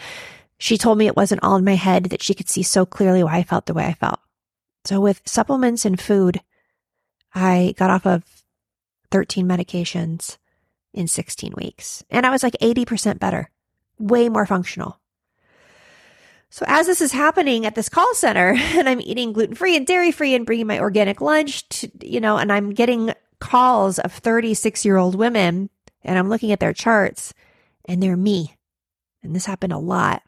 she 0.58 0.77
told 0.77 0.98
me 0.98 1.08
it 1.08 1.15
wasn't 1.15 1.43
all 1.43 1.55
in 1.55 1.63
my 1.63 1.75
head, 1.75 2.05
that 2.05 2.22
she 2.22 2.34
could 2.34 2.50
see 2.50 2.63
so 2.63 2.86
clearly 2.86 3.24
why 3.24 3.38
I 3.38 3.43
felt 3.43 3.65
the 3.65 3.74
way 3.74 3.86
I 3.86 3.93
felt. 3.93 4.20
So 4.86 5.00
with 5.00 5.22
supplements 5.25 5.86
and 5.86 6.00
food, 6.00 6.41
I 7.34 7.74
got 7.77 7.89
off 7.89 8.05
of 8.05 8.24
13 9.12 9.48
medications 9.48 10.38
in 10.93 11.08
16 11.08 11.53
weeks 11.58 12.03
and 12.10 12.25
I 12.25 12.29
was 12.29 12.43
like 12.43 12.55
80% 12.62 13.20
better, 13.20 13.50
way 13.98 14.29
more 14.29 14.46
functional. 14.46 15.00
So 16.54 16.66
as 16.68 16.86
this 16.86 17.02
is 17.02 17.12
happening 17.12 17.66
at 17.66 17.74
this 17.74 17.90
call 17.90 18.14
center 18.14 18.50
and 18.56 18.88
I'm 18.88 19.02
eating 19.02 19.34
gluten 19.34 19.56
free 19.56 19.76
and 19.76 19.88
dairy 19.88 20.12
free 20.12 20.36
and 20.36 20.46
bringing 20.46 20.68
my 20.68 20.80
organic 20.80 21.20
lunch 21.20 21.68
to, 21.70 21.90
you 22.00 22.22
know, 22.22 22.38
and 22.38 22.52
I'm 22.52 22.76
getting 22.76 23.12
calls 23.40 23.98
of 23.98 24.14
36 24.14 24.86
year 24.86 24.98
old 24.98 25.16
women 25.16 25.72
and 26.04 26.16
I'm 26.16 26.30
looking 26.30 26.52
at 26.52 26.60
their 26.60 26.72
charts 26.72 27.34
and 27.86 28.04
they're 28.04 28.16
me. 28.16 28.56
And 29.24 29.36
this 29.36 29.48
happened 29.48 29.74
a 29.74 29.80
lot. 29.80 30.22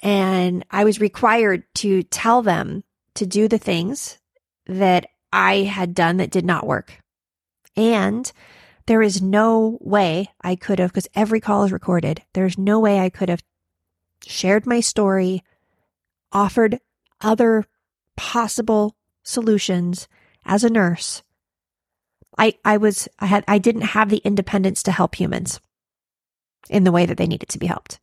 And 0.00 0.64
I 0.70 0.84
was 0.84 1.00
required 1.00 1.64
to 1.74 2.02
tell 2.04 2.40
them 2.40 2.82
to 3.16 3.26
do 3.26 3.46
the 3.46 3.58
things 3.58 4.16
that 4.64 5.04
I 5.30 5.64
had 5.64 5.92
done 5.92 6.16
that 6.16 6.30
did 6.30 6.46
not 6.46 6.66
work. 6.66 6.98
And 7.76 8.32
there 8.86 9.02
is 9.02 9.20
no 9.20 9.76
way 9.82 10.30
I 10.40 10.56
could 10.56 10.78
have, 10.78 10.92
because 10.92 11.08
every 11.14 11.40
call 11.40 11.64
is 11.64 11.72
recorded. 11.72 12.22
There's 12.32 12.56
no 12.56 12.80
way 12.80 13.00
I 13.00 13.10
could 13.10 13.28
have 13.28 13.42
shared 14.26 14.66
my 14.66 14.80
story, 14.80 15.42
offered 16.32 16.80
other 17.20 17.64
possible 18.16 18.96
solutions 19.22 20.08
as 20.44 20.64
a 20.64 20.70
nurse. 20.70 21.22
I, 22.36 22.54
I 22.64 22.76
was, 22.76 23.08
I 23.18 23.26
had, 23.26 23.44
I 23.46 23.58
didn't 23.58 23.82
have 23.82 24.08
the 24.08 24.18
independence 24.18 24.82
to 24.84 24.92
help 24.92 25.14
humans 25.14 25.60
in 26.68 26.84
the 26.84 26.92
way 26.92 27.06
that 27.06 27.16
they 27.16 27.26
needed 27.26 27.48
to 27.50 27.58
be 27.58 27.66
helped. 27.66 28.00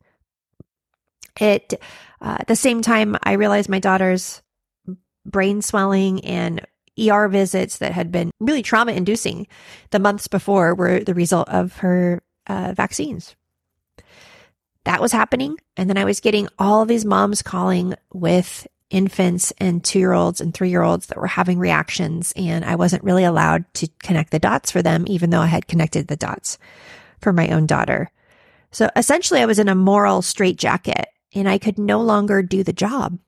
It, 1.40 1.74
uh, 2.20 2.36
at 2.40 2.46
the 2.46 2.56
same 2.56 2.82
time, 2.82 3.16
I 3.22 3.32
realized 3.32 3.68
my 3.68 3.78
daughter's 3.78 4.42
brain 5.24 5.62
swelling 5.62 6.24
and 6.24 6.66
ER 6.98 7.28
visits 7.28 7.78
that 7.78 7.92
had 7.92 8.12
been 8.12 8.30
really 8.40 8.62
trauma 8.62 8.92
inducing 8.92 9.46
the 9.90 9.98
months 9.98 10.28
before 10.28 10.74
were 10.74 11.00
the 11.00 11.14
result 11.14 11.48
of 11.48 11.78
her 11.78 12.22
uh, 12.46 12.74
vaccines 12.76 13.34
that 14.84 15.00
was 15.00 15.12
happening. 15.12 15.58
And 15.76 15.88
then 15.88 15.98
I 15.98 16.04
was 16.04 16.20
getting 16.20 16.48
all 16.58 16.84
these 16.84 17.04
moms 17.04 17.42
calling 17.42 17.94
with 18.12 18.66
infants 18.90 19.52
and 19.58 19.82
two 19.82 19.98
year 19.98 20.12
olds 20.12 20.40
and 20.40 20.52
three 20.52 20.68
year 20.68 20.82
olds 20.82 21.06
that 21.06 21.18
were 21.18 21.26
having 21.26 21.58
reactions. 21.58 22.32
And 22.36 22.64
I 22.64 22.76
wasn't 22.76 23.04
really 23.04 23.24
allowed 23.24 23.64
to 23.74 23.88
connect 24.02 24.30
the 24.30 24.38
dots 24.38 24.70
for 24.70 24.82
them, 24.82 25.04
even 25.06 25.30
though 25.30 25.40
I 25.40 25.46
had 25.46 25.66
connected 25.66 26.08
the 26.08 26.16
dots 26.16 26.58
for 27.20 27.32
my 27.32 27.48
own 27.48 27.66
daughter. 27.66 28.10
So 28.70 28.90
essentially, 28.96 29.40
I 29.40 29.46
was 29.46 29.58
in 29.58 29.68
a 29.68 29.74
moral 29.74 30.22
straitjacket 30.22 31.06
and 31.34 31.48
I 31.48 31.58
could 31.58 31.78
no 31.78 32.00
longer 32.00 32.42
do 32.42 32.62
the 32.62 32.72
job. 32.72 33.18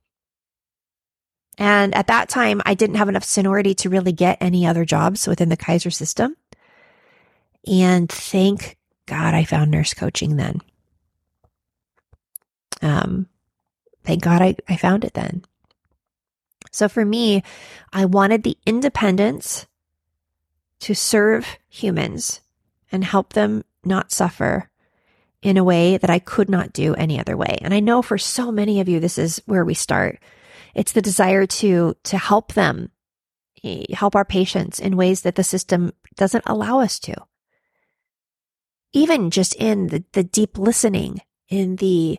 And 1.56 1.94
at 1.94 2.08
that 2.08 2.28
time, 2.28 2.60
I 2.66 2.74
didn't 2.74 2.96
have 2.96 3.08
enough 3.08 3.24
seniority 3.24 3.74
to 3.76 3.90
really 3.90 4.12
get 4.12 4.38
any 4.40 4.66
other 4.66 4.84
jobs 4.84 5.28
within 5.28 5.48
the 5.48 5.56
Kaiser 5.56 5.90
system. 5.90 6.36
And 7.66 8.10
thank 8.10 8.76
God 9.06 9.34
I 9.34 9.44
found 9.44 9.70
nurse 9.70 9.94
coaching 9.94 10.36
then. 10.36 10.60
Um, 12.84 13.26
thank 14.04 14.22
God 14.22 14.42
I, 14.42 14.56
I 14.68 14.76
found 14.76 15.04
it 15.04 15.14
then. 15.14 15.42
So 16.70 16.88
for 16.88 17.04
me, 17.04 17.42
I 17.92 18.04
wanted 18.04 18.42
the 18.42 18.58
independence 18.66 19.66
to 20.80 20.94
serve 20.94 21.46
humans 21.68 22.40
and 22.92 23.02
help 23.04 23.32
them 23.32 23.64
not 23.84 24.12
suffer 24.12 24.70
in 25.40 25.56
a 25.56 25.64
way 25.64 25.96
that 25.96 26.10
I 26.10 26.18
could 26.18 26.50
not 26.50 26.72
do 26.72 26.94
any 26.94 27.18
other 27.18 27.36
way. 27.36 27.58
And 27.62 27.72
I 27.72 27.80
know 27.80 28.02
for 28.02 28.18
so 28.18 28.52
many 28.52 28.80
of 28.80 28.88
you, 28.88 29.00
this 29.00 29.18
is 29.18 29.40
where 29.46 29.64
we 29.64 29.74
start. 29.74 30.18
It's 30.74 30.92
the 30.92 31.02
desire 31.02 31.46
to, 31.46 31.94
to 32.02 32.18
help 32.18 32.54
them, 32.54 32.90
help 33.92 34.16
our 34.16 34.24
patients 34.24 34.78
in 34.78 34.96
ways 34.96 35.22
that 35.22 35.36
the 35.36 35.44
system 35.44 35.92
doesn't 36.16 36.44
allow 36.46 36.80
us 36.80 36.98
to. 37.00 37.14
Even 38.92 39.30
just 39.30 39.54
in 39.54 39.88
the, 39.88 40.04
the 40.12 40.24
deep 40.24 40.58
listening, 40.58 41.20
in 41.48 41.76
the 41.76 42.18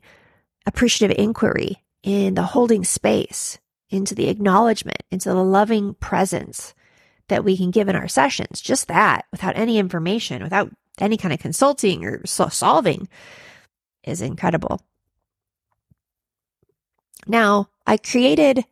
appreciative 0.66 1.18
inquiry, 1.18 1.84
in 2.04 2.36
the 2.36 2.44
holding 2.44 2.84
space, 2.84 3.58
into 3.90 4.14
the 4.14 4.30
acknowledgement, 4.30 5.02
into 5.12 5.30
the 5.30 5.44
loving 5.44 5.96
presence 5.96 6.74
that 7.28 7.44
we 7.44 7.58
can 7.58 7.72
give 7.72 7.90
in 7.90 7.96
our 7.96 8.08
sessions. 8.08 8.62
Just 8.62 8.88
that 8.88 9.26
without 9.32 9.58
any 9.58 9.80
information, 9.80 10.44
without 10.44 10.72
any 11.00 11.18
kind 11.18 11.34
of 11.34 11.40
consulting 11.40 12.06
or 12.06 12.22
solving 12.26 13.08
is 14.04 14.22
incredible. 14.22 14.82
Now, 17.28 17.70
I 17.88 17.98
created 17.98 18.66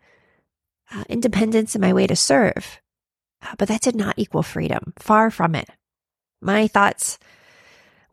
uh, 0.94 1.04
independence 1.10 1.76
in 1.76 1.82
my 1.82 1.94
way 1.94 2.06
to 2.08 2.16
serve. 2.16 2.80
Uh, 3.42 3.56
but 3.58 3.68
that 3.68 3.82
did 3.82 3.96
not 3.96 4.18
equal 4.18 4.44
freedom. 4.44 4.94
Far 5.00 5.32
from 5.32 5.56
it. 5.56 5.70
My 6.40 6.68
thoughts 6.68 7.18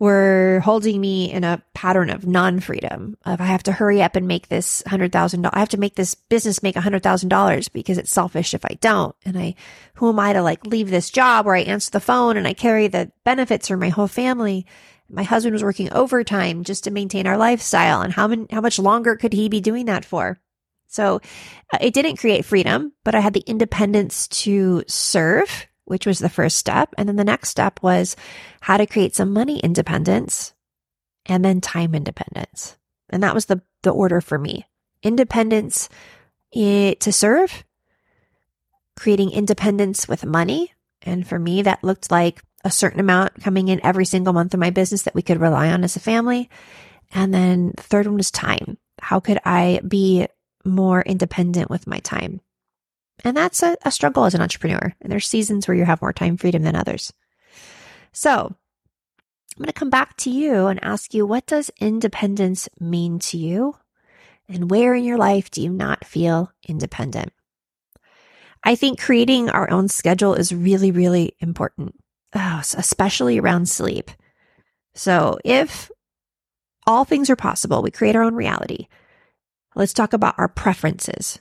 were 0.01 0.63
holding 0.65 0.99
me 0.99 1.31
in 1.31 1.45
a 1.45 1.63
pattern 1.75 2.09
of 2.09 2.27
non-freedom 2.27 3.19
of 3.27 3.41
I 3.41 3.45
have 3.45 3.63
to 3.65 3.73
hurry 3.73 4.03
up 4.03 4.17
and 4.17 4.27
make 4.27 4.49
this 4.49 4.83
hundred 4.87 5.13
thousand 5.13 5.43
dollars. 5.43 5.53
I 5.55 5.61
have 5.61 5.69
to 5.69 5.79
make 5.79 5.95
this 5.95 6.15
business 6.15 6.63
make 6.63 6.75
a 6.75 6.81
hundred 6.81 7.03
thousand 7.03 7.29
dollars 7.29 7.69
because 7.69 7.99
it's 7.99 8.11
selfish 8.11 8.55
if 8.55 8.65
I 8.65 8.79
don't. 8.81 9.15
And 9.27 9.39
I, 9.39 9.55
who 9.95 10.09
am 10.09 10.19
I 10.19 10.33
to 10.33 10.43
like 10.43 10.67
leave 10.67 10.91
this 10.91 11.11
job 11.11 11.45
where 11.45 11.55
I 11.55 11.61
answer 11.61 11.91
the 11.91 12.01
phone 12.01 12.39
and 12.39 12.49
I 12.49 12.55
carry 12.55 12.89
the 12.89 13.13
benefits 13.25 13.69
for 13.69 13.77
my 13.77 13.91
whole 13.91 14.09
family? 14.09 14.67
My 15.11 15.23
husband 15.23 15.53
was 15.53 15.63
working 15.63 15.93
overtime 15.93 16.65
just 16.65 16.85
to 16.85 16.91
maintain 16.91 17.27
our 17.27 17.37
lifestyle. 17.37 18.01
And 18.01 18.13
how 18.13 18.27
many, 18.27 18.47
how 18.51 18.63
much 18.63 18.79
longer 18.79 19.17
could 19.17 19.35
he 19.35 19.51
be 19.51 19.61
doing 19.61 19.87
that 19.87 20.07
for? 20.07 20.41
So 20.89 21.21
uh, 21.73 21.79
it 21.81 21.93
didn't 21.93 22.17
create 22.17 22.47
freedom, 22.47 22.93
but 23.05 23.15
I 23.15 23.21
had 23.21 23.35
the 23.35 23.45
independence 23.47 24.29
to 24.29 24.83
serve 24.87 25.67
which 25.91 26.07
was 26.07 26.21
the 26.21 26.29
first 26.29 26.57
step. 26.57 26.95
And 26.97 27.09
then 27.09 27.17
the 27.17 27.25
next 27.25 27.49
step 27.49 27.81
was 27.83 28.15
how 28.61 28.77
to 28.77 28.87
create 28.87 29.17
some 29.17 29.33
money 29.33 29.59
independence 29.59 30.55
and 31.27 31.45
then 31.45 31.61
time 31.61 31.97
independence. 31.97 32.79
And 33.11 33.25
that 33.25 33.35
was 33.35 33.47
the, 33.47 33.61
the 33.83 33.91
order 33.91 34.21
for 34.21 34.39
me. 34.39 34.67
Independence 35.03 35.89
eh, 36.55 36.95
to 37.01 37.13
serve, 37.13 37.65
creating 38.97 39.33
independence 39.33 40.07
with 40.07 40.25
money. 40.25 40.73
And 41.03 41.27
for 41.27 41.41
me, 41.41 41.63
that 41.63 41.83
looked 41.83 42.11
like 42.11 42.41
a 42.63 42.71
certain 42.71 43.01
amount 43.01 43.43
coming 43.43 43.67
in 43.67 43.85
every 43.85 44.05
single 44.05 44.33
month 44.33 44.55
of 44.55 44.61
my 44.61 44.71
business 44.71 45.03
that 45.03 45.15
we 45.15 45.23
could 45.23 45.41
rely 45.41 45.73
on 45.73 45.83
as 45.83 45.97
a 45.97 46.01
family. 46.01 46.49
And 47.13 47.35
then 47.35 47.73
the 47.77 47.83
third 47.83 48.07
one 48.07 48.17
was 48.17 48.31
time. 48.31 48.79
How 49.01 49.19
could 49.19 49.41
I 49.45 49.81
be 49.87 50.29
more 50.65 51.03
independent 51.03 51.69
with 51.69 51.89
my 51.89 51.99
time? 51.99 52.43
And 53.25 53.37
that's 53.37 53.63
a, 53.63 53.77
a 53.85 53.91
struggle 53.91 54.25
as 54.25 54.35
an 54.35 54.43
entrepreneur. 54.43 54.95
And 55.01 55.13
there's 55.13 55.29
seasons 55.29 55.67
where 55.67 55.77
you 55.77 55.85
have 55.85 56.03
more 56.03 56.13
time 56.13 56.37
freedom 56.37 56.63
than 56.63 56.77
others. 56.77 57.13
So 58.13 58.55
I'm 59.57 59.59
going 59.59 59.67
to 59.67 59.73
come 59.73 59.91
back 59.91 60.17
to 60.19 60.31
you 60.31 60.67
and 60.67 60.83
ask 60.83 61.13
you, 61.13 61.27
what 61.27 61.47
does 61.47 61.71
independence 61.81 62.69
mean 62.79 63.19
to 63.21 63.37
you? 63.37 63.77
And 64.49 64.71
where 64.71 64.95
in 64.95 65.05
your 65.05 65.19
life 65.19 65.51
do 65.51 65.63
you 65.63 65.71
not 65.71 66.05
feel 66.05 66.53
independent? 66.67 67.33
I 68.65 68.75
think 68.75 69.01
creating 69.01 69.49
our 69.49 69.71
own 69.71 69.89
schedule 69.89 70.35
is 70.35 70.53
really, 70.53 70.91
really 70.91 71.35
important, 71.41 71.95
oh, 72.35 72.61
especially 72.77 73.39
around 73.39 73.69
sleep. 73.69 74.11
So 74.95 75.39
if 75.45 75.91
all 76.87 77.05
things 77.05 77.31
are 77.31 77.37
possible, 77.37 77.83
we 77.83 77.91
create 77.91 78.17
our 78.17 78.23
own 78.23 78.35
reality. 78.35 78.89
Let's 79.75 79.93
talk 79.93 80.13
about 80.13 80.35
our 80.39 80.49
preferences. 80.49 81.39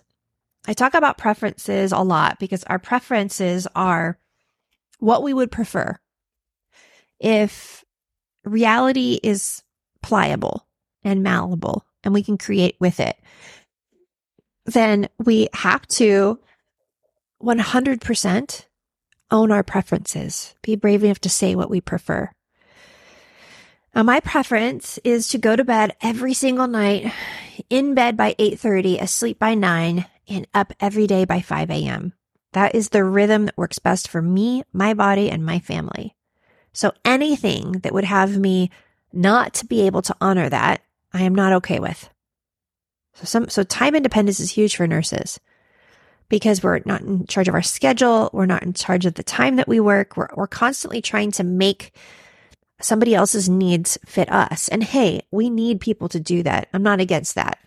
I 0.70 0.74
talk 0.74 0.94
about 0.94 1.18
preferences 1.18 1.92
a 1.92 2.02
lot 2.02 2.38
because 2.38 2.64
our 2.66 2.78
preferences 2.78 3.68
are 3.76 4.20
what 5.00 5.24
we 5.24 5.34
would 5.34 5.52
prefer. 5.52 5.98
If 7.20 7.84
reality 8.46 9.20
is 9.24 9.64
pliable 10.04 10.68
and 11.04 11.24
malleable 11.24 11.88
and 12.04 12.14
we 12.14 12.22
can 12.22 12.38
create 12.38 12.76
with 12.80 13.00
it, 13.00 13.18
then 14.68 15.10
we 15.18 15.50
have 15.54 15.88
to 15.88 16.38
100% 17.42 18.66
own 19.32 19.52
our 19.52 19.64
preferences, 19.64 20.54
be 20.62 20.76
brave 20.76 21.04
enough 21.04 21.20
to 21.22 21.30
say 21.30 21.56
what 21.56 21.72
we 21.72 21.82
prefer. 21.82 22.30
Now, 23.96 24.04
my 24.04 24.20
preference 24.20 25.00
is 25.04 25.30
to 25.30 25.40
go 25.40 25.56
to 25.56 25.64
bed 25.64 25.96
every 26.00 26.36
single 26.36 26.68
night, 26.68 27.12
in 27.72 27.96
bed 27.96 28.16
by 28.16 28.36
8:30, 28.38 29.02
asleep 29.02 29.40
by 29.40 29.56
9, 29.56 30.06
and 30.30 30.48
up 30.54 30.74
every 30.80 31.08
day 31.08 31.26
by 31.26 31.42
5 31.42 31.70
a.m. 31.70 32.14
That 32.54 32.76
is 32.76 32.90
the 32.90 33.04
rhythm 33.04 33.46
that 33.46 33.58
works 33.58 33.80
best 33.80 34.08
for 34.08 34.22
me, 34.22 34.64
my 34.74 34.94
body, 34.94 35.30
and 35.30 35.46
my 35.46 35.60
family. 35.60 36.16
So 36.74 36.94
anything 37.04 37.74
that 37.84 37.94
would 37.94 38.04
have 38.04 38.38
me 38.38 38.70
not 39.12 39.54
to 39.56 39.66
be 39.66 39.82
able 39.82 40.02
to 40.04 40.16
honor 40.22 40.50
that, 40.50 40.82
I 41.14 41.24
am 41.24 41.36
not 41.36 41.54
okay 41.54 41.80
with. 41.80 42.10
So 43.16 43.26
some, 43.26 43.50
so 43.50 43.64
time 43.64 43.96
independence 43.96 44.40
is 44.40 44.52
huge 44.52 44.76
for 44.76 44.88
nurses 44.88 45.40
because 46.30 46.64
we're 46.64 46.82
not 46.86 47.02
in 47.02 47.26
charge 47.26 47.48
of 47.48 47.56
our 47.56 47.62
schedule. 47.62 48.30
We're 48.32 48.46
not 48.46 48.64
in 48.64 48.74
charge 48.74 49.06
of 49.06 49.16
the 49.16 49.24
time 49.24 49.56
that 49.58 49.68
we 49.68 49.80
work. 49.80 50.16
We're, 50.16 50.30
we're 50.36 50.48
constantly 50.48 51.02
trying 51.02 51.32
to 51.34 51.44
make 51.44 51.94
somebody 52.82 53.14
else's 53.14 53.50
needs 53.50 53.98
fit 54.06 54.32
us. 54.32 54.68
And 54.70 54.84
hey, 54.84 55.24
we 55.32 55.50
need 55.50 55.82
people 55.82 56.08
to 56.10 56.20
do 56.20 56.44
that. 56.44 56.70
I'm 56.74 56.84
not 56.84 57.02
against 57.02 57.36
that 57.36 57.58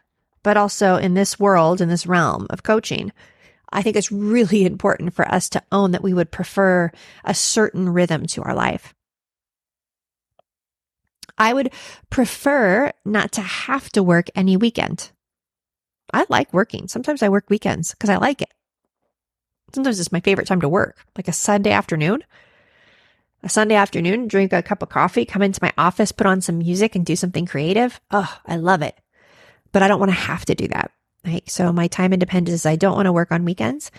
but 0.43 0.57
also 0.57 0.97
in 0.97 1.15
this 1.15 1.39
world, 1.39 1.81
in 1.81 1.89
this 1.89 2.07
realm 2.07 2.47
of 2.51 2.63
coaching, 2.63 3.13
I 3.73 3.83
think 3.83 3.97
it's 3.97 4.13
really 4.13 4.65
important 4.67 5.15
for 5.15 5.27
us 5.27 5.49
to 5.51 5.63
own 5.73 5.93
that 5.93 6.03
we 6.03 6.15
would 6.15 6.31
prefer 6.31 6.91
a 7.25 7.35
certain 7.35 7.89
rhythm 7.89 8.27
to 8.29 8.43
our 8.43 8.55
life. 8.55 8.95
I 11.39 11.55
would 11.55 11.73
prefer 12.11 12.93
not 13.05 13.33
to 13.33 13.41
have 13.41 13.91
to 13.91 14.03
work 14.03 14.29
any 14.35 14.57
weekend. 14.57 15.11
I 16.13 16.27
like 16.29 16.53
working. 16.53 16.89
Sometimes 16.89 17.23
I 17.23 17.31
work 17.31 17.49
weekends 17.49 17.93
because 17.93 18.11
I 18.11 18.17
like 18.17 18.43
it. 18.43 18.53
Sometimes 19.75 19.99
it's 19.99 20.13
my 20.13 20.21
favorite 20.21 20.47
time 20.47 20.61
to 20.61 20.69
work, 20.69 21.07
like 21.17 21.29
a 21.29 21.33
Sunday 21.33 21.71
afternoon. 21.71 22.23
A 23.43 23.49
Sunday 23.49 23.75
afternoon, 23.75 24.29
drink 24.29 24.53
a 24.53 24.63
cup 24.63 24.83
of 24.83 24.91
coffee, 24.91 25.25
come 25.25 25.43
into 25.43 25.59
my 25.63 25.73
office, 25.79 26.13
put 26.13 26.27
on 26.27 26.43
some 26.43 26.59
music 26.59 26.95
and 26.95 27.05
do 27.05 27.17
something 27.17 27.47
creative. 27.47 27.99
Oh, 28.11 28.39
I 28.47 28.57
love 28.57 28.83
it 28.83 29.02
but 29.73 29.83
I 29.83 29.89
don't 29.89 30.01
want 30.01 30.11
to 30.11 30.17
have 30.17 30.45
to 30.47 30.55
do 30.55 30.69
that. 30.69 30.91
Right. 31.25 31.49
So 31.49 31.73
my 31.73 31.87
time 31.87 32.13
independence 32.13 32.55
is 32.55 32.67
I 32.67 32.77
don't 32.77 32.97
want 32.97 33.07
to 33.07 33.13
work 33.13 33.31
on 33.31 33.45
weekends. 33.45 33.91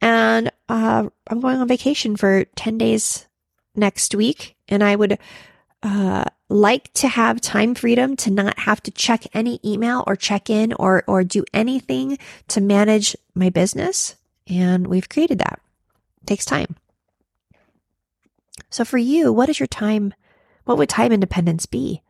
And 0.00 0.50
uh, 0.68 1.08
I'm 1.28 1.40
going 1.40 1.58
on 1.58 1.68
vacation 1.68 2.16
for 2.16 2.44
10 2.56 2.78
days 2.78 3.26
next 3.74 4.14
week. 4.14 4.56
And 4.68 4.82
I 4.82 4.96
would 4.96 5.18
uh, 5.82 6.24
like 6.48 6.92
to 6.94 7.08
have 7.08 7.40
time 7.40 7.74
freedom 7.74 8.16
to 8.16 8.30
not 8.30 8.58
have 8.60 8.82
to 8.84 8.90
check 8.90 9.24
any 9.34 9.58
email 9.64 10.04
or 10.06 10.14
check 10.14 10.50
in 10.50 10.72
or, 10.74 11.02
or 11.06 11.24
do 11.24 11.44
anything 11.52 12.18
to 12.48 12.60
manage 12.60 13.16
my 13.34 13.50
business. 13.50 14.16
And 14.46 14.86
we've 14.86 15.08
created 15.08 15.38
that. 15.38 15.60
It 16.22 16.26
takes 16.26 16.44
time. 16.44 16.76
So 18.70 18.84
for 18.84 18.98
you, 18.98 19.32
what 19.32 19.48
is 19.48 19.58
your 19.58 19.66
time? 19.66 20.14
What 20.64 20.78
would 20.78 20.88
time 20.88 21.12
independence 21.12 21.66
be? 21.66 22.02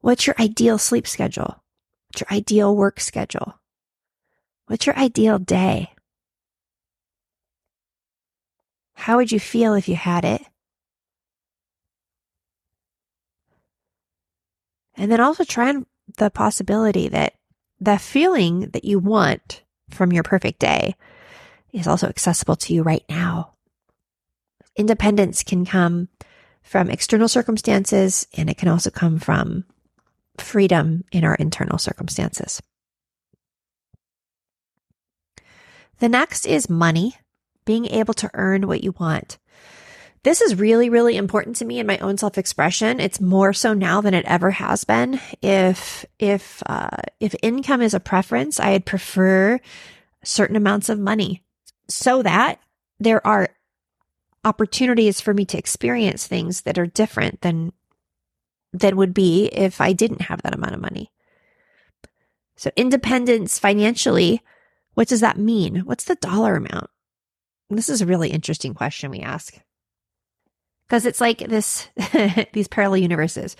What's 0.00 0.26
your 0.26 0.36
ideal 0.38 0.78
sleep 0.78 1.06
schedule? 1.06 1.61
What's 2.12 2.20
your 2.20 2.36
ideal 2.36 2.76
work 2.76 3.00
schedule? 3.00 3.58
What's 4.66 4.84
your 4.84 4.98
ideal 4.98 5.38
day? 5.38 5.92
How 8.92 9.16
would 9.16 9.32
you 9.32 9.40
feel 9.40 9.72
if 9.72 9.88
you 9.88 9.96
had 9.96 10.26
it? 10.26 10.42
And 14.94 15.10
then 15.10 15.20
also 15.20 15.42
try 15.44 15.72
the 16.18 16.28
possibility 16.28 17.08
that 17.08 17.32
the 17.80 17.96
feeling 17.96 18.68
that 18.72 18.84
you 18.84 18.98
want 18.98 19.62
from 19.88 20.12
your 20.12 20.22
perfect 20.22 20.58
day 20.58 20.94
is 21.72 21.86
also 21.86 22.08
accessible 22.08 22.56
to 22.56 22.74
you 22.74 22.82
right 22.82 23.06
now. 23.08 23.54
Independence 24.76 25.42
can 25.42 25.64
come 25.64 26.08
from 26.62 26.90
external 26.90 27.28
circumstances 27.28 28.26
and 28.36 28.50
it 28.50 28.58
can 28.58 28.68
also 28.68 28.90
come 28.90 29.18
from 29.18 29.64
freedom 30.38 31.04
in 31.12 31.24
our 31.24 31.34
internal 31.34 31.78
circumstances. 31.78 32.60
The 35.98 36.08
next 36.08 36.46
is 36.46 36.68
money, 36.68 37.16
being 37.64 37.86
able 37.86 38.14
to 38.14 38.30
earn 38.34 38.66
what 38.66 38.82
you 38.82 38.92
want. 38.98 39.38
This 40.24 40.40
is 40.40 40.54
really, 40.54 40.88
really 40.88 41.16
important 41.16 41.56
to 41.56 41.64
me 41.64 41.80
in 41.80 41.86
my 41.86 41.98
own 41.98 42.16
self 42.16 42.38
expression. 42.38 43.00
It's 43.00 43.20
more 43.20 43.52
so 43.52 43.74
now 43.74 44.00
than 44.00 44.14
it 44.14 44.24
ever 44.26 44.52
has 44.52 44.84
been. 44.84 45.20
If, 45.40 46.04
if, 46.18 46.62
uh, 46.66 47.02
if 47.18 47.34
income 47.42 47.82
is 47.82 47.94
a 47.94 48.00
preference, 48.00 48.60
I'd 48.60 48.86
prefer 48.86 49.60
certain 50.24 50.56
amounts 50.56 50.88
of 50.88 50.98
money 50.98 51.42
so 51.88 52.22
that 52.22 52.60
there 53.00 53.24
are 53.26 53.48
opportunities 54.44 55.20
for 55.20 55.34
me 55.34 55.44
to 55.46 55.58
experience 55.58 56.26
things 56.26 56.62
that 56.62 56.78
are 56.78 56.86
different 56.86 57.40
than 57.40 57.72
than 58.72 58.96
would 58.96 59.14
be 59.14 59.46
if 59.46 59.80
I 59.80 59.92
didn't 59.92 60.22
have 60.22 60.42
that 60.42 60.54
amount 60.54 60.74
of 60.74 60.80
money. 60.80 61.10
So 62.56 62.70
independence 62.76 63.58
financially, 63.58 64.40
what 64.94 65.08
does 65.08 65.20
that 65.20 65.38
mean? 65.38 65.80
What's 65.80 66.04
the 66.04 66.16
dollar 66.16 66.56
amount? 66.56 66.88
this 67.70 67.88
is 67.88 68.02
a 68.02 68.06
really 68.06 68.28
interesting 68.28 68.74
question 68.74 69.10
we 69.10 69.20
ask. 69.20 69.58
Because 70.86 71.06
it's 71.06 71.22
like 71.22 71.38
this, 71.38 71.88
these 72.52 72.68
parallel 72.68 72.98
universes. 72.98 73.56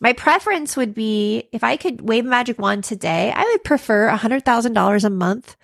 My 0.00 0.14
preference 0.14 0.74
would 0.76 0.94
be 0.94 1.48
if 1.52 1.62
I 1.62 1.76
could 1.76 2.00
wave 2.00 2.24
a 2.24 2.28
magic 2.28 2.58
wand 2.58 2.84
today, 2.84 3.30
I 3.34 3.44
would 3.44 3.62
prefer 3.62 4.08
a 4.08 4.16
$100,000 4.16 5.04
a 5.04 5.10
month 5.10 5.56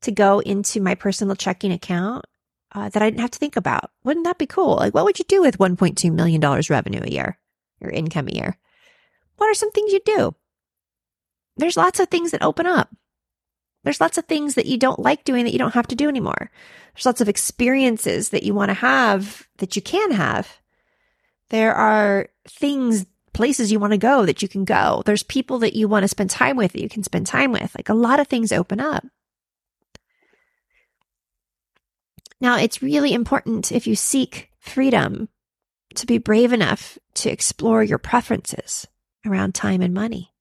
to 0.00 0.10
go 0.10 0.38
into 0.40 0.80
my 0.80 0.94
personal 0.94 1.36
checking 1.36 1.70
account 1.70 2.24
uh, 2.72 2.88
that 2.88 3.02
I 3.02 3.10
didn't 3.10 3.20
have 3.20 3.30
to 3.32 3.38
think 3.38 3.56
about. 3.56 3.90
Wouldn't 4.04 4.24
that 4.24 4.38
be 4.38 4.46
cool? 4.46 4.76
Like, 4.76 4.94
what 4.94 5.04
would 5.04 5.18
you 5.18 5.24
do 5.28 5.42
with 5.42 5.58
$1.2 5.58 6.12
million 6.12 6.40
revenue 6.70 7.02
a 7.04 7.10
year? 7.10 7.38
Your 7.80 7.90
income 7.90 8.28
year. 8.28 8.58
What 9.36 9.48
are 9.48 9.54
some 9.54 9.70
things 9.70 9.92
you 9.92 10.00
do? 10.04 10.34
There's 11.56 11.76
lots 11.76 12.00
of 12.00 12.08
things 12.08 12.30
that 12.30 12.42
open 12.42 12.66
up. 12.66 12.94
There's 13.84 14.00
lots 14.00 14.18
of 14.18 14.26
things 14.26 14.54
that 14.54 14.66
you 14.66 14.76
don't 14.76 14.98
like 14.98 15.24
doing 15.24 15.44
that 15.44 15.52
you 15.52 15.58
don't 15.58 15.74
have 15.74 15.86
to 15.88 15.94
do 15.94 16.08
anymore. 16.08 16.50
There's 16.94 17.06
lots 17.06 17.20
of 17.20 17.28
experiences 17.28 18.30
that 18.30 18.42
you 18.42 18.54
want 18.54 18.70
to 18.70 18.74
have 18.74 19.46
that 19.58 19.76
you 19.76 19.82
can 19.82 20.10
have. 20.12 20.58
There 21.50 21.74
are 21.74 22.28
things, 22.46 23.06
places 23.32 23.70
you 23.70 23.78
want 23.78 23.92
to 23.92 23.98
go 23.98 24.26
that 24.26 24.42
you 24.42 24.48
can 24.48 24.64
go. 24.64 25.02
There's 25.06 25.22
people 25.22 25.60
that 25.60 25.74
you 25.74 25.88
want 25.88 26.04
to 26.04 26.08
spend 26.08 26.30
time 26.30 26.56
with 26.56 26.72
that 26.72 26.82
you 26.82 26.88
can 26.88 27.02
spend 27.02 27.26
time 27.26 27.52
with. 27.52 27.74
Like 27.76 27.88
a 27.88 27.94
lot 27.94 28.20
of 28.20 28.26
things 28.26 28.52
open 28.52 28.80
up. 28.80 29.06
Now, 32.40 32.58
it's 32.58 32.82
really 32.82 33.12
important 33.12 33.72
if 33.72 33.86
you 33.86 33.96
seek 33.96 34.50
freedom 34.60 35.28
to 35.94 36.06
be 36.06 36.18
brave 36.18 36.52
enough 36.52 36.98
to 37.14 37.30
explore 37.30 37.82
your 37.82 37.98
preferences 37.98 38.86
around 39.24 39.54
time 39.54 39.80
and 39.82 39.94
money. 39.94 40.32